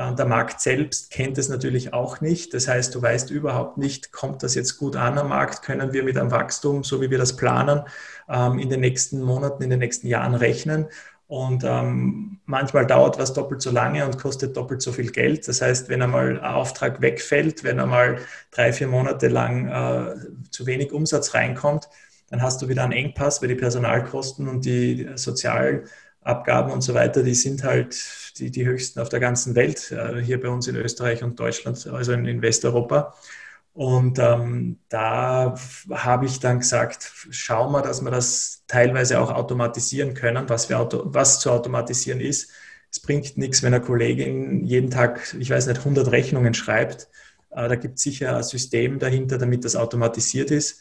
Äh, 0.00 0.14
der 0.14 0.26
Markt 0.26 0.60
selbst 0.60 1.10
kennt 1.10 1.38
es 1.38 1.48
natürlich 1.48 1.92
auch 1.92 2.20
nicht. 2.20 2.54
Das 2.54 2.68
heißt, 2.68 2.94
du 2.94 3.02
weißt 3.02 3.30
überhaupt 3.30 3.78
nicht, 3.78 4.12
kommt 4.12 4.42
das 4.42 4.54
jetzt 4.54 4.78
gut 4.78 4.96
an 4.96 5.18
am 5.18 5.28
Markt? 5.28 5.62
Können 5.62 5.92
wir 5.92 6.04
mit 6.04 6.16
einem 6.16 6.30
Wachstum, 6.30 6.84
so 6.84 7.00
wie 7.00 7.10
wir 7.10 7.18
das 7.18 7.36
planen, 7.36 7.82
ähm, 8.28 8.58
in 8.58 8.70
den 8.70 8.80
nächsten 8.80 9.20
Monaten, 9.20 9.62
in 9.62 9.70
den 9.70 9.78
nächsten 9.78 10.06
Jahren 10.06 10.34
rechnen? 10.34 10.86
Und 11.26 11.62
ähm, 11.64 12.40
manchmal 12.44 12.86
dauert 12.86 13.18
was 13.18 13.32
doppelt 13.32 13.62
so 13.62 13.70
lange 13.70 14.04
und 14.04 14.18
kostet 14.18 14.56
doppelt 14.56 14.82
so 14.82 14.90
viel 14.90 15.12
Geld. 15.12 15.46
Das 15.46 15.62
heißt, 15.62 15.88
wenn 15.88 16.02
einmal 16.02 16.30
ein 16.30 16.44
Auftrag 16.44 17.00
wegfällt, 17.00 17.62
wenn 17.62 17.78
einmal 17.78 18.18
drei, 18.50 18.72
vier 18.72 18.88
Monate 18.88 19.28
lang 19.28 19.68
äh, 19.68 20.50
zu 20.50 20.66
wenig 20.66 20.92
Umsatz 20.92 21.34
reinkommt, 21.34 21.88
dann 22.30 22.42
hast 22.42 22.62
du 22.62 22.68
wieder 22.68 22.82
einen 22.84 22.92
Engpass, 22.92 23.42
weil 23.42 23.48
die 23.48 23.54
Personalkosten 23.54 24.48
und 24.48 24.64
die 24.64 25.08
Sozial 25.14 25.84
Abgaben 26.22 26.70
und 26.72 26.82
so 26.82 26.94
weiter, 26.94 27.22
die 27.22 27.34
sind 27.34 27.64
halt 27.64 27.96
die, 28.38 28.50
die 28.50 28.66
höchsten 28.66 29.00
auf 29.00 29.08
der 29.08 29.20
ganzen 29.20 29.54
Welt, 29.54 29.90
äh, 29.90 30.20
hier 30.20 30.40
bei 30.40 30.48
uns 30.48 30.68
in 30.68 30.76
Österreich 30.76 31.22
und 31.22 31.38
Deutschland, 31.40 31.86
also 31.86 32.12
in, 32.12 32.42
Westeuropa. 32.42 33.14
Und 33.72 34.18
ähm, 34.18 34.78
da 34.88 35.54
habe 35.90 36.26
ich 36.26 36.40
dann 36.40 36.58
gesagt, 36.58 37.12
schauen 37.30 37.72
wir, 37.72 37.82
dass 37.82 38.02
wir 38.02 38.10
das 38.10 38.64
teilweise 38.66 39.20
auch 39.20 39.30
automatisieren 39.30 40.14
können, 40.14 40.48
was, 40.48 40.68
wir 40.68 40.78
auto, 40.78 41.02
was 41.06 41.40
zu 41.40 41.50
automatisieren 41.50 42.20
ist. 42.20 42.50
Es 42.90 43.00
bringt 43.00 43.38
nichts, 43.38 43.62
wenn 43.62 43.72
eine 43.72 43.82
Kollegin 43.82 44.64
jeden 44.64 44.90
Tag, 44.90 45.34
ich 45.38 45.50
weiß 45.50 45.68
nicht, 45.68 45.78
100 45.78 46.10
Rechnungen 46.10 46.54
schreibt. 46.54 47.08
Äh, 47.50 47.68
da 47.68 47.76
gibt 47.76 47.96
es 47.98 48.02
sicher 48.02 48.36
ein 48.36 48.42
System 48.42 48.98
dahinter, 48.98 49.38
damit 49.38 49.64
das 49.64 49.76
automatisiert 49.76 50.50
ist. 50.50 50.80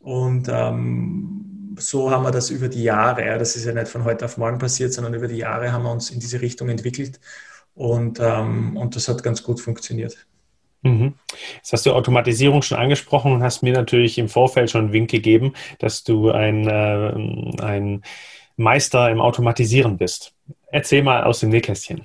Und 0.00 0.48
ähm, 0.50 1.41
so 1.78 2.10
haben 2.10 2.24
wir 2.24 2.30
das 2.30 2.50
über 2.50 2.68
die 2.68 2.82
Jahre, 2.82 3.24
ja, 3.26 3.38
das 3.38 3.56
ist 3.56 3.64
ja 3.64 3.72
nicht 3.72 3.88
von 3.88 4.04
heute 4.04 4.24
auf 4.24 4.36
morgen 4.36 4.58
passiert, 4.58 4.92
sondern 4.92 5.14
über 5.14 5.28
die 5.28 5.38
Jahre 5.38 5.72
haben 5.72 5.84
wir 5.84 5.92
uns 5.92 6.10
in 6.10 6.20
diese 6.20 6.40
Richtung 6.40 6.68
entwickelt. 6.68 7.20
Und, 7.74 8.20
ähm, 8.20 8.76
und 8.76 8.96
das 8.96 9.08
hat 9.08 9.22
ganz 9.22 9.42
gut 9.42 9.60
funktioniert. 9.60 10.26
Mhm. 10.82 11.14
Jetzt 11.56 11.72
hast 11.72 11.86
du 11.86 11.92
Automatisierung 11.92 12.62
schon 12.62 12.78
angesprochen 12.78 13.32
und 13.32 13.42
hast 13.42 13.62
mir 13.62 13.72
natürlich 13.72 14.18
im 14.18 14.28
Vorfeld 14.28 14.70
schon 14.70 14.82
einen 14.82 14.92
Wink 14.92 15.10
gegeben, 15.10 15.54
dass 15.78 16.04
du 16.04 16.30
ein, 16.30 16.66
äh, 16.66 17.62
ein 17.62 18.02
Meister 18.56 19.10
im 19.10 19.20
Automatisieren 19.20 19.96
bist. 19.96 20.34
Erzähl 20.70 21.02
mal 21.02 21.24
aus 21.24 21.40
dem 21.40 21.50
Nähkästchen. 21.50 22.02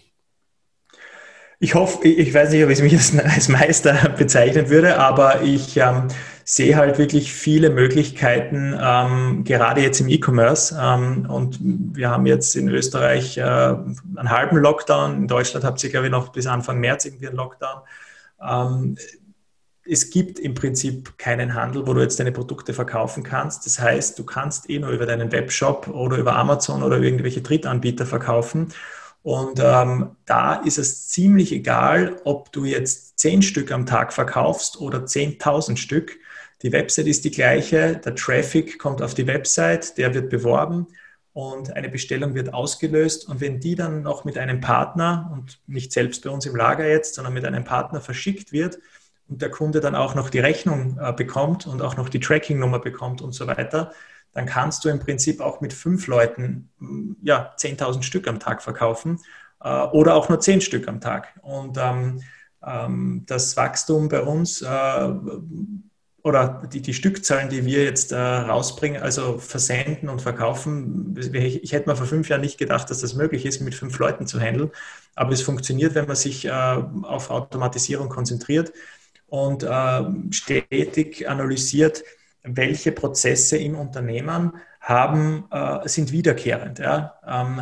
Ich 1.59 1.73
hoffe, 1.73 2.07
ich 2.07 2.31
weiß 2.33 2.51
nicht, 2.51 2.63
ob 2.63 2.69
ich 2.69 2.81
mich 2.81 2.93
als 3.23 3.49
Meister 3.49 3.93
bezeichnen 4.17 4.69
würde, 4.69 4.99
aber 4.99 5.41
ich 5.41 5.75
ähm, 5.77 6.07
sehe 6.49 6.77
halt 6.77 6.97
wirklich 6.97 7.33
viele 7.33 7.69
Möglichkeiten, 7.69 8.73
ähm, 8.81 9.43
gerade 9.43 9.81
jetzt 9.81 9.99
im 9.99 10.07
E-Commerce. 10.07 10.73
Ähm, 10.81 11.29
und 11.29 11.59
wir 11.61 12.09
haben 12.09 12.25
jetzt 12.25 12.55
in 12.55 12.69
Österreich 12.69 13.37
äh, 13.37 13.41
einen 13.41 14.29
halben 14.29 14.55
Lockdown. 14.55 15.17
In 15.17 15.27
Deutschland 15.27 15.65
habt 15.65 15.83
ihr, 15.83 15.89
glaube 15.89 16.05
ich, 16.05 16.11
noch 16.11 16.29
bis 16.29 16.47
Anfang 16.47 16.79
März 16.79 17.03
irgendwie 17.03 17.27
einen 17.27 17.35
Lockdown. 17.35 17.81
Ähm, 18.41 18.97
es 19.85 20.09
gibt 20.09 20.39
im 20.39 20.53
Prinzip 20.53 21.17
keinen 21.17 21.53
Handel, 21.53 21.85
wo 21.85 21.93
du 21.93 21.99
jetzt 21.99 22.17
deine 22.17 22.31
Produkte 22.31 22.73
verkaufen 22.73 23.23
kannst. 23.23 23.65
Das 23.65 23.81
heißt, 23.81 24.17
du 24.17 24.23
kannst 24.23 24.69
eh 24.69 24.79
nur 24.79 24.91
über 24.91 25.05
deinen 25.05 25.33
Webshop 25.33 25.89
oder 25.89 26.15
über 26.15 26.37
Amazon 26.37 26.81
oder 26.81 26.97
irgendwelche 26.97 27.41
Drittanbieter 27.41 28.05
verkaufen. 28.05 28.69
Und 29.21 29.59
ähm, 29.61 30.11
da 30.23 30.55
ist 30.55 30.77
es 30.77 31.09
ziemlich 31.09 31.51
egal, 31.51 32.21
ob 32.23 32.53
du 32.53 32.63
jetzt 32.63 33.19
zehn 33.19 33.41
Stück 33.41 33.73
am 33.73 33.85
Tag 33.85 34.13
verkaufst 34.13 34.79
oder 34.79 34.99
10.000 34.99 35.75
Stück. 35.75 36.17
Die 36.63 36.71
Website 36.71 37.07
ist 37.07 37.23
die 37.23 37.31
gleiche, 37.31 37.97
der 37.97 38.15
Traffic 38.15 38.79
kommt 38.79 39.01
auf 39.01 39.13
die 39.13 39.27
Website, 39.27 39.97
der 39.97 40.13
wird 40.13 40.29
beworben 40.29 40.87
und 41.33 41.71
eine 41.73 41.87
Bestellung 41.87 42.33
wird 42.33 42.53
ausgelöst. 42.53 43.29
Und 43.29 43.41
wenn 43.41 43.59
die 43.59 43.75
dann 43.75 44.01
noch 44.01 44.25
mit 44.25 44.39
einem 44.39 44.59
Partner 44.59 45.29
und 45.31 45.59
nicht 45.67 45.91
selbst 45.91 46.23
bei 46.23 46.31
uns 46.31 46.47
im 46.47 46.55
Lager 46.55 46.87
jetzt, 46.87 47.13
sondern 47.13 47.33
mit 47.33 47.45
einem 47.45 47.63
Partner 47.63 48.01
verschickt 48.01 48.51
wird 48.51 48.79
und 49.27 49.41
der 49.41 49.51
Kunde 49.51 49.79
dann 49.79 49.93
auch 49.93 50.15
noch 50.15 50.31
die 50.31 50.39
Rechnung 50.39 50.97
äh, 50.99 51.13
bekommt 51.13 51.67
und 51.67 51.83
auch 51.83 51.95
noch 51.95 52.09
die 52.09 52.19
Tracking-Nummer 52.19 52.79
bekommt 52.79 53.21
und 53.21 53.33
so 53.33 53.45
weiter, 53.45 53.91
dann 54.33 54.47
kannst 54.47 54.83
du 54.83 54.89
im 54.89 54.99
Prinzip 54.99 55.39
auch 55.41 55.61
mit 55.61 55.73
fünf 55.73 56.07
Leuten 56.07 56.69
ja, 57.21 57.53
10.000 57.57 58.01
Stück 58.01 58.27
am 58.27 58.39
Tag 58.39 58.63
verkaufen 58.63 59.19
äh, 59.61 59.83
oder 59.83 60.15
auch 60.15 60.29
nur 60.29 60.39
zehn 60.39 60.61
Stück 60.61 60.87
am 60.87 61.01
Tag. 61.01 61.39
Und 61.43 61.77
ähm, 61.77 62.21
ähm, 62.65 63.23
das 63.27 63.55
Wachstum 63.57 64.09
bei 64.09 64.21
uns 64.21 64.61
äh, 64.61 65.09
oder 66.27 66.61
die, 66.71 66.81
die 66.81 66.93
Stückzahlen, 66.93 67.47
die 67.47 67.65
wir 67.65 67.85
jetzt 67.85 68.11
äh, 68.11 68.17
rausbringen, 68.17 69.01
also 69.01 69.37
versenden 69.37 70.09
und 70.09 70.21
verkaufen, 70.21 71.15
ich, 71.17 71.63
ich, 71.63 71.71
hätte 71.71 71.89
mir 71.89 71.95
vor 71.95 72.05
fünf 72.05 72.27
Jahren 72.27 72.41
nicht 72.41 72.57
gedacht, 72.57 72.89
dass 72.89 72.99
das 72.99 73.13
möglich 73.15 73.45
ist, 73.45 73.61
mit 73.61 73.73
fünf 73.73 73.97
Leuten 73.97 74.27
zu 74.27 74.37
handeln. 74.39 74.71
Aber 75.15 75.31
es 75.31 75.41
funktioniert, 75.41 75.95
wenn 75.95 76.05
man 76.05 76.17
sich 76.17 76.45
äh, 76.45 76.51
auf 76.51 77.29
Automatisierung 77.29 78.09
konzentriert 78.09 78.73
und 79.27 79.63
äh, 79.63 80.03
stetig 80.31 81.29
analysiert, 81.29 82.03
welche 82.43 82.91
Prozesse 82.91 83.57
im 83.57 83.75
Unternehmen 83.75 84.53
haben, 84.81 85.45
äh, 85.49 85.87
sind 85.87 86.11
wiederkehrend. 86.11 86.79
Ja? 86.79 87.19
Ähm, 87.25 87.61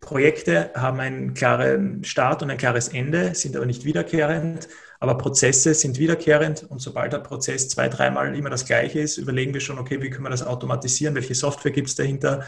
Projekte 0.00 0.70
haben 0.74 1.00
einen 1.00 1.32
klaren 1.32 2.04
Start 2.04 2.42
und 2.42 2.50
ein 2.50 2.58
klares 2.58 2.88
Ende, 2.88 3.34
sind 3.34 3.56
aber 3.56 3.66
nicht 3.66 3.84
wiederkehrend. 3.86 4.68
Aber 5.00 5.18
Prozesse 5.18 5.74
sind 5.74 5.98
wiederkehrend 5.98 6.64
und 6.64 6.80
sobald 6.80 7.12
der 7.12 7.18
Prozess 7.18 7.68
zwei, 7.68 7.88
dreimal 7.88 8.34
immer 8.34 8.50
das 8.50 8.64
gleiche 8.64 9.00
ist, 9.00 9.18
überlegen 9.18 9.52
wir 9.52 9.60
schon, 9.60 9.78
okay, 9.78 10.00
wie 10.00 10.10
können 10.10 10.24
wir 10.24 10.30
das 10.30 10.46
automatisieren, 10.46 11.14
welche 11.14 11.34
Software 11.34 11.72
gibt 11.72 11.88
es 11.88 11.94
dahinter, 11.94 12.44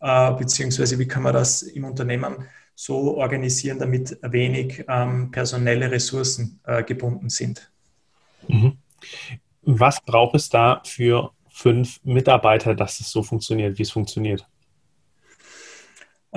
äh, 0.00 0.32
beziehungsweise 0.32 0.98
wie 0.98 1.08
kann 1.08 1.22
man 1.22 1.34
das 1.34 1.62
im 1.62 1.84
Unternehmen 1.84 2.46
so 2.74 3.16
organisieren, 3.16 3.80
damit 3.80 4.16
wenig 4.22 4.84
ähm, 4.88 5.32
personelle 5.32 5.90
Ressourcen 5.90 6.60
äh, 6.64 6.84
gebunden 6.84 7.28
sind. 7.28 7.72
Mhm. 8.46 8.78
Was 9.62 10.00
braucht 10.00 10.36
es 10.36 10.48
da 10.48 10.80
für 10.84 11.32
fünf 11.50 11.98
Mitarbeiter, 12.04 12.76
dass 12.76 13.00
es 13.00 13.10
so 13.10 13.24
funktioniert, 13.24 13.78
wie 13.78 13.82
es 13.82 13.90
funktioniert? 13.90 14.46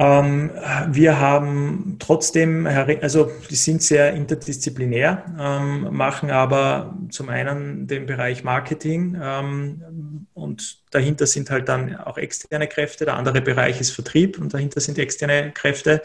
Ähm, 0.01 0.49
wir 0.87 1.19
haben 1.19 1.97
trotzdem, 1.99 2.65
also 2.65 3.29
die 3.51 3.55
sind 3.55 3.83
sehr 3.83 4.13
interdisziplinär, 4.13 5.25
ähm, 5.39 5.95
machen 5.95 6.31
aber 6.31 6.97
zum 7.11 7.29
einen 7.29 7.85
den 7.85 8.07
Bereich 8.07 8.43
Marketing 8.43 9.15
ähm, 9.21 10.25
und 10.33 10.79
dahinter 10.89 11.27
sind 11.27 11.51
halt 11.51 11.69
dann 11.69 11.95
auch 11.97 12.17
externe 12.17 12.67
Kräfte. 12.67 13.05
Der 13.05 13.15
andere 13.15 13.41
Bereich 13.41 13.79
ist 13.79 13.91
Vertrieb 13.91 14.39
und 14.39 14.55
dahinter 14.55 14.79
sind 14.79 14.97
externe 14.97 15.51
Kräfte. 15.51 16.01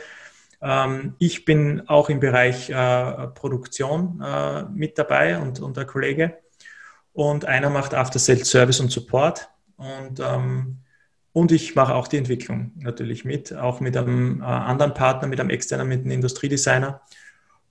Ähm, 0.61 1.15
ich 1.19 1.47
bin 1.47 1.89
auch 1.89 2.11
im 2.11 2.21
Bereich 2.21 2.69
äh, 2.69 3.29
Produktion 3.29 4.23
äh, 4.23 4.65
mit 4.75 4.99
dabei 4.99 5.39
und, 5.39 5.61
und 5.61 5.75
der 5.79 5.87
Kollege. 5.87 6.37
Und 7.15 7.47
einer 7.47 7.71
macht 7.71 7.95
After 7.95 8.19
Sales 8.19 8.51
Service 8.51 8.79
und 8.79 8.93
Support. 8.93 9.49
Und 9.79 10.21
ähm, 10.21 10.81
und 11.37 11.53
ich 11.53 11.75
mache 11.75 11.95
auch 11.95 12.09
die 12.09 12.17
Entwicklung 12.17 12.71
natürlich 12.77 13.27
mit, 13.27 13.55
auch 13.55 13.81
mit 13.81 13.95
einem 13.95 14.41
äh, 14.41 14.45
anderen 14.45 14.95
Partner, 14.95 15.29
mit 15.29 15.39
einem 15.39 15.51
externen, 15.51 15.87
mit 15.87 16.01
einem 16.01 16.13
Industriedesigner. 16.13 17.03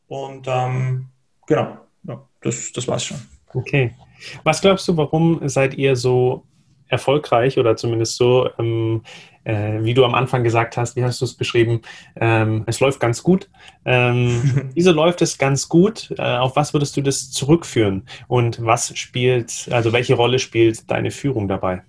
Und 0.05 0.45
ähm, 0.47 1.07
genau, 1.47 1.79
ja, 2.03 2.23
das, 2.41 2.71
das 2.73 2.87
war's 2.87 3.05
schon. 3.05 3.17
Okay. 3.55 3.95
Was 4.43 4.61
glaubst 4.61 4.87
du, 4.87 4.95
warum 4.97 5.49
seid 5.49 5.73
ihr 5.73 5.95
so 5.95 6.45
erfolgreich 6.89 7.57
oder 7.57 7.75
zumindest 7.75 8.17
so, 8.17 8.47
ähm, 8.59 9.01
äh, 9.45 9.83
wie 9.83 9.95
du 9.95 10.05
am 10.05 10.13
Anfang 10.13 10.43
gesagt 10.43 10.77
hast, 10.77 10.95
wie 10.95 11.03
hast 11.03 11.21
du 11.21 11.25
es 11.25 11.33
beschrieben, 11.33 11.81
ähm, 12.17 12.65
es 12.67 12.79
läuft 12.81 12.99
ganz 12.99 13.23
gut. 13.23 13.49
Ähm, 13.83 14.69
wieso 14.75 14.91
läuft 14.91 15.23
es 15.23 15.39
ganz 15.39 15.67
gut? 15.67 16.13
Äh, 16.19 16.21
auf 16.21 16.55
was 16.55 16.75
würdest 16.75 16.97
du 16.97 17.01
das 17.01 17.31
zurückführen? 17.31 18.03
Und 18.27 18.63
was 18.63 18.95
spielt, 18.95 19.69
also 19.71 19.91
welche 19.91 20.13
Rolle 20.13 20.37
spielt 20.37 20.91
deine 20.91 21.09
Führung 21.09 21.47
dabei? 21.47 21.81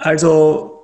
Also 0.00 0.80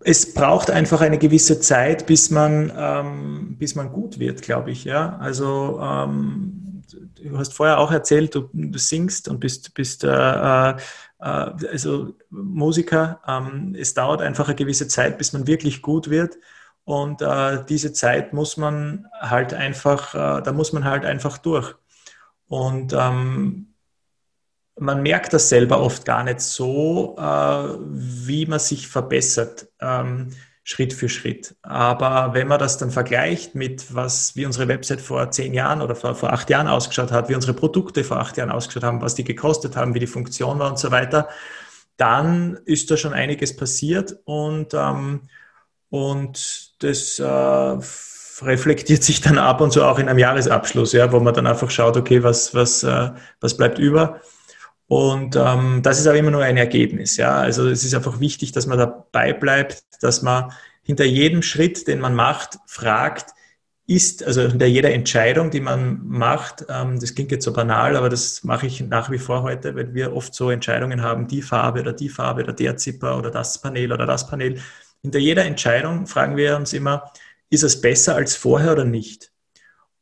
es 0.00 0.34
braucht 0.34 0.70
einfach 0.70 1.00
eine 1.00 1.18
gewisse 1.18 1.60
Zeit, 1.60 2.06
bis 2.06 2.30
man, 2.30 2.72
ähm, 2.76 3.56
bis 3.56 3.76
man 3.76 3.92
gut 3.92 4.18
wird, 4.18 4.42
glaube 4.42 4.72
ich. 4.72 4.84
Ja? 4.84 5.16
Also 5.18 5.80
ähm, 5.80 6.82
du 7.22 7.38
hast 7.38 7.54
vorher 7.54 7.78
auch 7.78 7.92
erzählt, 7.92 8.34
du, 8.34 8.48
du 8.52 8.78
singst 8.78 9.28
und 9.28 9.38
bist, 9.38 9.74
bist 9.74 10.02
äh, 10.02 10.08
äh, 10.08 10.74
also 11.20 12.14
Musiker. 12.30 13.20
Ähm, 13.26 13.76
es 13.78 13.94
dauert 13.94 14.22
einfach 14.22 14.48
eine 14.48 14.56
gewisse 14.56 14.88
Zeit, 14.88 15.18
bis 15.18 15.32
man 15.32 15.46
wirklich 15.46 15.80
gut 15.80 16.10
wird. 16.10 16.36
Und 16.84 17.22
äh, 17.22 17.64
diese 17.68 17.92
Zeit 17.92 18.32
muss 18.32 18.56
man 18.56 19.06
halt 19.20 19.54
einfach, 19.54 20.14
äh, 20.14 20.42
da 20.42 20.52
muss 20.52 20.72
man 20.72 20.84
halt 20.84 21.04
einfach 21.04 21.38
durch. 21.38 21.74
Und 22.48 22.92
ähm, 22.92 23.71
man 24.82 25.02
merkt 25.02 25.32
das 25.32 25.48
selber 25.48 25.80
oft 25.80 26.04
gar 26.04 26.24
nicht 26.24 26.40
so, 26.40 27.16
äh, 27.18 27.78
wie 27.88 28.46
man 28.46 28.58
sich 28.58 28.88
verbessert, 28.88 29.68
ähm, 29.80 30.30
Schritt 30.64 30.92
für 30.92 31.08
Schritt. 31.08 31.56
Aber 31.62 32.34
wenn 32.34 32.46
man 32.46 32.58
das 32.58 32.78
dann 32.78 32.90
vergleicht 32.90 33.54
mit 33.54 33.94
was, 33.94 34.36
wie 34.36 34.46
unsere 34.46 34.68
Website 34.68 35.00
vor 35.00 35.30
zehn 35.30 35.54
Jahren 35.54 35.82
oder 35.82 35.96
vor, 35.96 36.14
vor 36.14 36.32
acht 36.32 36.50
Jahren 36.50 36.68
ausgeschaut 36.68 37.10
hat, 37.10 37.28
wie 37.28 37.34
unsere 37.34 37.54
Produkte 37.54 38.04
vor 38.04 38.18
acht 38.18 38.36
Jahren 38.36 38.50
ausgeschaut 38.50 38.84
haben, 38.84 39.00
was 39.00 39.14
die 39.14 39.24
gekostet 39.24 39.76
haben, 39.76 39.94
wie 39.94 39.98
die 40.00 40.06
Funktion 40.06 40.58
war 40.58 40.70
und 40.70 40.78
so 40.78 40.90
weiter, 40.90 41.28
dann 41.96 42.58
ist 42.64 42.90
da 42.90 42.96
schon 42.96 43.12
einiges 43.12 43.56
passiert 43.56 44.16
und, 44.24 44.74
ähm, 44.74 45.22
und 45.90 46.82
das 46.82 47.18
äh, 47.18 47.24
reflektiert 48.44 49.02
sich 49.02 49.20
dann 49.20 49.38
ab 49.38 49.60
und 49.60 49.72
zu 49.72 49.84
auch 49.84 49.98
in 49.98 50.08
einem 50.08 50.18
Jahresabschluss, 50.18 50.92
ja, 50.92 51.12
wo 51.12 51.20
man 51.20 51.34
dann 51.34 51.46
einfach 51.46 51.70
schaut, 51.70 51.96
okay, 51.96 52.22
was, 52.22 52.54
was, 52.54 52.82
äh, 52.82 53.10
was 53.40 53.56
bleibt 53.56 53.78
über 53.78 54.20
und 54.92 55.36
ähm, 55.36 55.80
das 55.82 55.98
ist 55.98 56.06
aber 56.06 56.18
immer 56.18 56.30
nur 56.30 56.42
ein 56.42 56.58
Ergebnis. 56.58 57.16
Ja? 57.16 57.36
Also 57.36 57.66
es 57.66 57.82
ist 57.82 57.94
einfach 57.94 58.20
wichtig, 58.20 58.52
dass 58.52 58.66
man 58.66 58.76
dabei 58.76 59.32
bleibt, 59.32 59.84
dass 60.02 60.20
man 60.20 60.52
hinter 60.82 61.06
jedem 61.06 61.40
Schritt, 61.40 61.88
den 61.88 61.98
man 61.98 62.14
macht, 62.14 62.58
fragt, 62.66 63.30
ist, 63.86 64.22
also 64.22 64.42
hinter 64.42 64.66
jeder 64.66 64.92
Entscheidung, 64.92 65.50
die 65.50 65.60
man 65.60 66.06
macht, 66.06 66.66
ähm, 66.68 67.00
das 67.00 67.14
klingt 67.14 67.30
jetzt 67.30 67.46
so 67.46 67.54
banal, 67.54 67.96
aber 67.96 68.10
das 68.10 68.44
mache 68.44 68.66
ich 68.66 68.82
nach 68.82 69.10
wie 69.10 69.16
vor 69.16 69.42
heute, 69.42 69.74
weil 69.74 69.94
wir 69.94 70.14
oft 70.14 70.34
so 70.34 70.50
Entscheidungen 70.50 71.00
haben, 71.00 71.26
die 71.26 71.40
Farbe 71.40 71.80
oder 71.80 71.94
die 71.94 72.10
Farbe 72.10 72.42
oder 72.42 72.52
der 72.52 72.76
Zipper 72.76 73.16
oder 73.16 73.30
das 73.30 73.62
Panel 73.62 73.92
oder 73.92 74.04
das 74.04 74.26
Panel. 74.26 74.60
Hinter 75.00 75.18
jeder 75.20 75.46
Entscheidung 75.46 76.06
fragen 76.06 76.36
wir 76.36 76.54
uns 76.54 76.74
immer, 76.74 77.10
ist 77.48 77.62
es 77.62 77.80
besser 77.80 78.14
als 78.14 78.36
vorher 78.36 78.72
oder 78.72 78.84
nicht? 78.84 79.31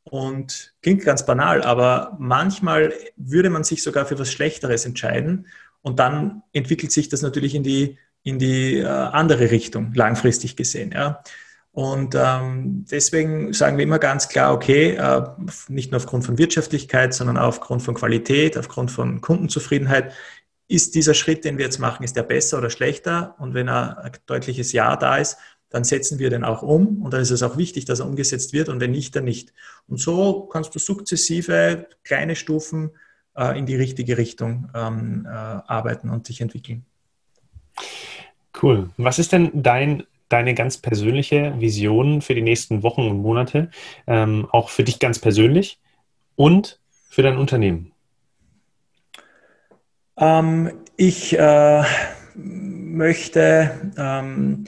Und 0.03 0.73
klingt 0.81 1.03
ganz 1.03 1.25
banal, 1.25 1.61
aber 1.61 2.17
manchmal 2.19 2.93
würde 3.17 3.49
man 3.49 3.63
sich 3.63 3.83
sogar 3.83 4.05
für 4.05 4.17
was 4.17 4.31
Schlechteres 4.31 4.85
entscheiden 4.85 5.47
und 5.81 5.99
dann 5.99 6.43
entwickelt 6.53 6.91
sich 6.91 7.09
das 7.09 7.21
natürlich 7.21 7.53
in 7.55 7.63
die, 7.63 7.97
in 8.23 8.39
die 8.39 8.77
äh, 8.77 8.85
andere 8.85 9.51
Richtung, 9.51 9.93
langfristig 9.93 10.55
gesehen. 10.55 10.91
Ja. 10.91 11.23
Und 11.71 12.15
ähm, 12.15 12.85
deswegen 12.91 13.53
sagen 13.53 13.77
wir 13.77 13.83
immer 13.83 13.99
ganz 13.99 14.27
klar, 14.27 14.53
okay, 14.53 14.95
äh, 14.95 15.23
nicht 15.69 15.91
nur 15.91 16.01
aufgrund 16.01 16.25
von 16.25 16.37
Wirtschaftlichkeit, 16.37 17.13
sondern 17.13 17.37
auch 17.37 17.47
aufgrund 17.47 17.81
von 17.81 17.95
Qualität, 17.95 18.57
aufgrund 18.57 18.91
von 18.91 19.21
Kundenzufriedenheit, 19.21 20.13
ist 20.67 20.95
dieser 20.95 21.13
Schritt, 21.13 21.43
den 21.45 21.57
wir 21.57 21.65
jetzt 21.65 21.79
machen, 21.79 22.03
ist 22.03 22.15
der 22.15 22.23
besser 22.23 22.57
oder 22.57 22.69
schlechter? 22.69 23.35
Und 23.39 23.53
wenn 23.53 23.69
ein 23.69 24.11
deutliches 24.25 24.71
Ja 24.71 24.95
da 24.95 25.17
ist, 25.17 25.37
dann 25.71 25.83
setzen 25.83 26.19
wir 26.19 26.29
den 26.29 26.43
auch 26.43 26.61
um 26.61 27.01
und 27.01 27.13
dann 27.13 27.21
ist 27.21 27.31
es 27.31 27.41
auch 27.41 27.57
wichtig, 27.57 27.85
dass 27.85 27.99
er 27.99 28.05
umgesetzt 28.05 28.53
wird 28.53 28.69
und 28.69 28.79
wenn 28.79 28.91
nicht, 28.91 29.15
dann 29.15 29.23
nicht. 29.23 29.53
Und 29.87 29.99
so 29.99 30.41
kannst 30.43 30.75
du 30.75 30.79
sukzessive 30.79 31.87
kleine 32.03 32.35
Stufen 32.35 32.91
äh, 33.35 33.57
in 33.57 33.65
die 33.65 33.75
richtige 33.75 34.17
Richtung 34.17 34.69
ähm, 34.75 35.25
äh, 35.25 35.29
arbeiten 35.29 36.09
und 36.09 36.29
dich 36.29 36.41
entwickeln. 36.41 36.85
Cool. 38.61 38.89
Was 38.97 39.17
ist 39.17 39.31
denn 39.31 39.49
dein 39.63 40.03
deine 40.31 40.53
ganz 40.53 40.77
persönliche 40.77 41.53
Vision 41.59 42.21
für 42.21 42.35
die 42.35 42.41
nächsten 42.41 42.83
Wochen 42.83 43.01
und 43.01 43.17
Monate, 43.17 43.69
ähm, 44.07 44.47
auch 44.51 44.69
für 44.69 44.83
dich 44.83 44.99
ganz 44.99 45.19
persönlich 45.19 45.79
und 46.35 46.79
für 47.09 47.21
dein 47.21 47.37
Unternehmen? 47.37 47.91
Ähm, 50.17 50.71
ich 50.95 51.37
äh, 51.37 51.83
möchte 52.35 53.91
ähm, 53.97 54.65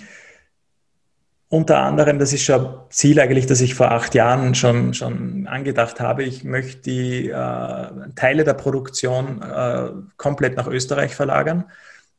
unter 1.53 1.79
anderem, 1.79 2.19
das 2.19 2.33
ist 2.33 2.43
schon 2.43 2.65
ein 2.65 2.75
Ziel 2.89 3.19
eigentlich, 3.19 3.45
das 3.45 3.61
ich 3.61 3.75
vor 3.75 3.91
acht 3.91 4.15
Jahren 4.15 4.55
schon, 4.55 4.93
schon 4.93 5.47
angedacht 5.47 5.99
habe, 5.99 6.23
ich 6.23 6.43
möchte 6.43 6.81
die 6.81 7.29
äh, 7.29 7.87
Teile 8.15 8.43
der 8.43 8.53
Produktion 8.55 9.41
äh, 9.41 9.89
komplett 10.17 10.57
nach 10.57 10.67
Österreich 10.67 11.15
verlagern 11.15 11.65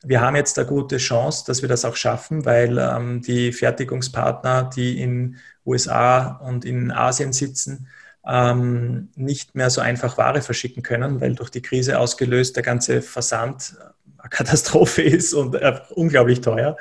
wir 0.04 0.20
haben 0.20 0.36
jetzt 0.36 0.58
eine 0.58 0.68
gute 0.68 0.98
Chance, 0.98 1.44
dass 1.46 1.62
wir 1.62 1.68
das 1.68 1.84
auch 1.84 1.96
schaffen, 1.96 2.44
weil 2.44 2.78
ähm, 2.78 3.22
die 3.22 3.52
Fertigungspartner, 3.52 4.70
die 4.74 5.00
in 5.00 5.36
USA 5.66 6.36
und 6.36 6.64
in 6.64 6.90
Asien 6.90 7.32
sitzen, 7.32 7.88
ähm, 8.26 9.08
nicht 9.16 9.54
mehr 9.54 9.70
so 9.70 9.80
einfach 9.80 10.18
Ware 10.18 10.42
verschicken 10.42 10.82
können, 10.82 11.20
weil 11.20 11.34
durch 11.34 11.50
die 11.50 11.62
Krise 11.62 11.98
ausgelöst 11.98 12.56
der 12.56 12.62
ganze 12.62 13.02
Versand 13.02 13.76
eine 14.18 14.28
Katastrophe 14.30 15.02
ist 15.02 15.34
und 15.34 15.54
äh, 15.54 15.80
unglaublich 15.90 16.40
teuer. 16.40 16.76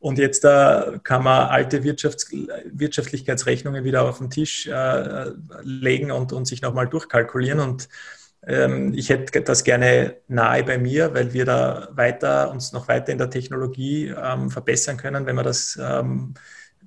Und 0.00 0.18
jetzt 0.18 0.44
äh, 0.44 0.98
kann 1.02 1.24
man 1.24 1.48
alte 1.48 1.82
Wirtschafts 1.82 2.30
Wirtschaftlichkeitsrechnungen 2.72 3.84
wieder 3.84 4.02
auf 4.08 4.18
den 4.18 4.30
Tisch 4.30 4.66
äh, 4.66 5.32
legen 5.62 6.12
und, 6.12 6.32
und 6.32 6.46
sich 6.46 6.62
nochmal 6.62 6.88
durchkalkulieren. 6.88 7.58
Und 7.58 7.88
ähm, 8.46 8.94
ich 8.94 9.10
hätte 9.10 9.40
das 9.42 9.64
gerne 9.64 10.16
nahe 10.28 10.62
bei 10.62 10.78
mir, 10.78 11.14
weil 11.14 11.32
wir 11.32 11.44
da 11.44 11.88
weiter, 11.92 12.50
uns 12.50 12.72
noch 12.72 12.86
weiter 12.86 13.10
in 13.10 13.18
der 13.18 13.30
Technologie 13.30 14.08
ähm, 14.08 14.50
verbessern 14.50 14.96
können, 14.96 15.26
wenn 15.26 15.36
wir 15.36 15.42
das 15.42 15.78
ähm, 15.82 16.34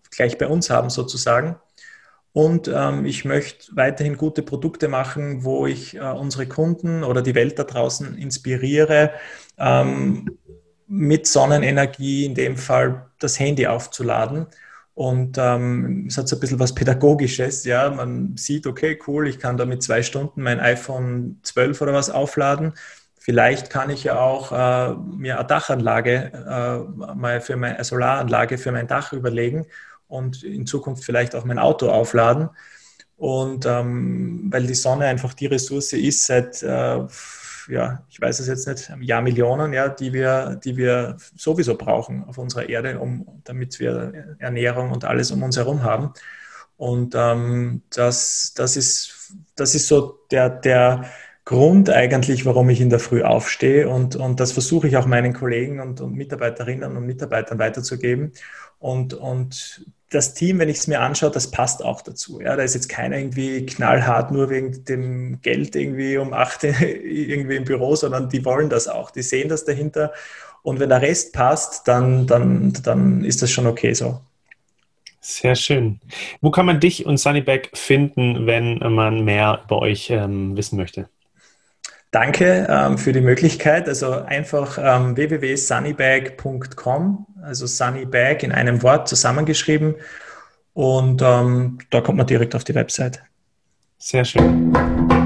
gleich 0.10 0.38
bei 0.38 0.47
uns 0.47 0.69
haben 0.69 0.89
sozusagen. 0.89 1.58
Und 2.34 2.69
ähm, 2.74 3.06
ich 3.06 3.26
möchte 3.26 3.76
weiterhin 3.76 4.15
gute 4.15 4.41
Produkte 4.41 4.88
machen, 4.88 5.43
wo 5.43 5.67
ich 5.67 5.95
äh, 5.97 6.00
unsere 6.00 6.47
Kunden 6.47 7.04
oder 7.04 7.21
die 7.21 7.36
Welt 7.36 7.60
da 7.60 7.65
draußen 7.65 8.17
inspiriere, 8.17 9.12
ähm, 9.58 10.38
mit 10.91 11.25
Sonnenenergie 11.25 12.25
in 12.25 12.36
dem 12.36 12.58
Fall 12.58 13.08
das 13.19 13.39
Handy 13.39 13.65
aufzuladen 13.65 14.47
und 14.93 15.38
ähm, 15.39 16.06
es 16.08 16.17
hat 16.17 16.27
so 16.27 16.36
ein 16.36 16.39
bisschen 16.39 16.60
was 16.60 16.75
Pädagogisches. 16.75 17.63
Ja, 17.65 17.89
man 17.89 18.36
sieht, 18.36 18.67
okay, 18.67 18.99
cool, 19.08 19.27
ich 19.27 19.39
kann 19.39 19.58
da 19.58 19.65
mit 19.65 19.82
zwei 19.82 20.04
Stunden 20.04 20.43
mein 20.43 20.60
iPhone 20.60 21.39
12 21.43 21.82
oder 21.82 21.93
was 21.93 22.10
aufladen. 22.10 22.73
Vielleicht 23.17 23.69
kann 23.69 23.89
ich 23.89 24.04
ja 24.04 24.19
auch 24.19 24.51
äh, 24.51 24.95
mir 25.17 25.39
eine 25.39 25.47
Dachanlage, 25.47 26.32
äh, 26.34 27.15
mal 27.15 27.39
für 27.39 27.56
meine 27.56 27.75
eine 27.75 27.84
Solaranlage 27.84 28.58
für 28.58 28.71
mein 28.71 28.88
Dach 28.88 29.13
überlegen 29.13 29.65
und 30.08 30.43
in 30.43 30.65
Zukunft 30.67 31.04
vielleicht 31.06 31.36
auch 31.36 31.45
mein 31.45 31.60
Auto 31.60 31.89
aufladen. 31.89 32.49
Und 33.17 33.65
ähm, 33.65 34.47
weil 34.51 34.67
die 34.67 34.73
Sonne 34.73 35.06
einfach 35.06 35.34
die 35.34 35.45
Ressource 35.45 35.93
ist 35.93 36.25
seit 36.25 36.63
äh, 36.63 36.99
ja, 37.72 38.04
ich 38.10 38.20
weiß 38.20 38.40
es 38.40 38.48
jetzt 38.48 38.68
nicht, 38.68 38.92
Jahrmillionen, 39.02 39.74
ja, 39.74 39.90
die 39.90 40.14
wir, 40.14 40.60
die 40.64 40.78
wir 40.78 41.18
sowieso 41.36 41.78
brauchen 41.78 42.26
auf 42.26 42.38
unserer 42.38 42.68
Erde, 42.68 43.00
um, 43.00 43.42
damit 43.46 43.80
wir 43.80 44.36
Ernährung 44.40 44.92
und 44.92 45.06
alles 45.06 45.32
um 45.32 45.42
uns 45.42 45.58
herum 45.58 45.84
haben. 45.84 46.14
Und 46.78 47.16
ähm, 47.16 47.84
das, 47.96 48.54
das, 48.56 48.76
ist, 48.76 49.34
das 49.56 49.76
ist 49.76 49.88
so 49.88 50.20
der, 50.32 50.50
der 50.50 51.06
Grund 51.46 51.90
eigentlich, 51.90 52.46
warum 52.46 52.70
ich 52.70 52.82
in 52.82 52.90
der 52.90 53.00
Früh 53.00 53.24
aufstehe. 53.24 53.88
Und, 53.88 54.16
und 54.16 54.40
das 54.40 54.52
versuche 54.52 54.88
ich 54.88 54.98
auch 54.98 55.06
meinen 55.06 55.34
Kollegen 55.34 55.80
und, 55.80 56.02
und 56.02 56.14
Mitarbeiterinnen 56.14 56.98
und 56.98 57.06
Mitarbeitern 57.06 57.60
weiterzugeben. 57.60 58.34
Und, 58.80 59.14
und 59.14 59.86
das 60.12 60.34
Team, 60.34 60.60
wenn 60.60 60.69
ich 60.69 60.78
es 60.78 60.88
mir 60.88 61.00
anschaue, 61.00 61.32
das 61.32 61.50
passt 61.50 61.84
auch 61.84 62.02
dazu. 62.02 62.41
Ja, 62.41 62.58
da 62.58 62.63
ist 62.63 62.76
jetzt 62.76 62.89
keiner 62.89 63.17
irgendwie 63.17 63.65
knallhart 63.65 64.32
nur 64.32 64.50
wegen 64.50 64.84
dem 64.84 65.41
Geld 65.41 65.76
irgendwie 65.76 66.17
um 66.17 66.34
acht 66.34 66.63
irgendwie 66.63 67.56
im 67.56 67.63
Büro, 67.63 67.95
sondern 67.95 68.30
die 68.30 68.43
wollen 68.45 68.69
das 68.69 68.89
auch. 68.89 69.12
Die 69.12 69.24
sehen 69.24 69.47
das 69.47 69.63
dahinter. 69.63 70.12
Und 70.63 70.80
wenn 70.80 70.89
der 70.89 71.02
Rest 71.02 71.34
passt, 71.34 71.88
dann, 71.88 72.28
dann, 72.28 72.74
dann 72.84 73.24
ist 73.24 73.41
das 73.41 73.52
schon 73.52 73.67
okay 73.67 73.93
so. 73.93 74.19
Sehr 75.21 75.56
schön. 75.56 76.02
Wo 76.41 76.52
kann 76.52 76.65
man 76.65 76.82
dich 76.82 77.06
und 77.06 77.17
Sunnyback 77.17 77.69
finden, 77.74 78.47
wenn 78.47 78.80
man 78.80 79.24
mehr 79.24 79.62
über 79.63 79.80
euch 79.80 80.10
ähm, 80.10 80.58
wissen 80.58 80.78
möchte? 80.78 81.08
Danke 82.12 82.67
ähm, 82.69 82.97
für 82.97 83.13
die 83.13 83.21
Möglichkeit. 83.21 83.88
Also 83.88 84.12
einfach 84.12 84.78
ähm, 84.78 85.15
www.sunnybag.com, 85.15 87.28
also 87.41 87.65
Sunnybag 87.65 88.43
in 88.43 88.51
einem 88.51 88.82
Wort 88.84 89.08
zusammengeschrieben. 89.08 89.95
Und 90.73 91.21
ähm, 91.21 91.80
da 91.89 92.01
kommt 92.01 92.17
man 92.17 92.27
direkt 92.27 92.56
auf 92.56 92.63
die 92.63 92.75
Website. 92.75 93.21
Sehr 93.97 94.25
schön. 94.25 95.21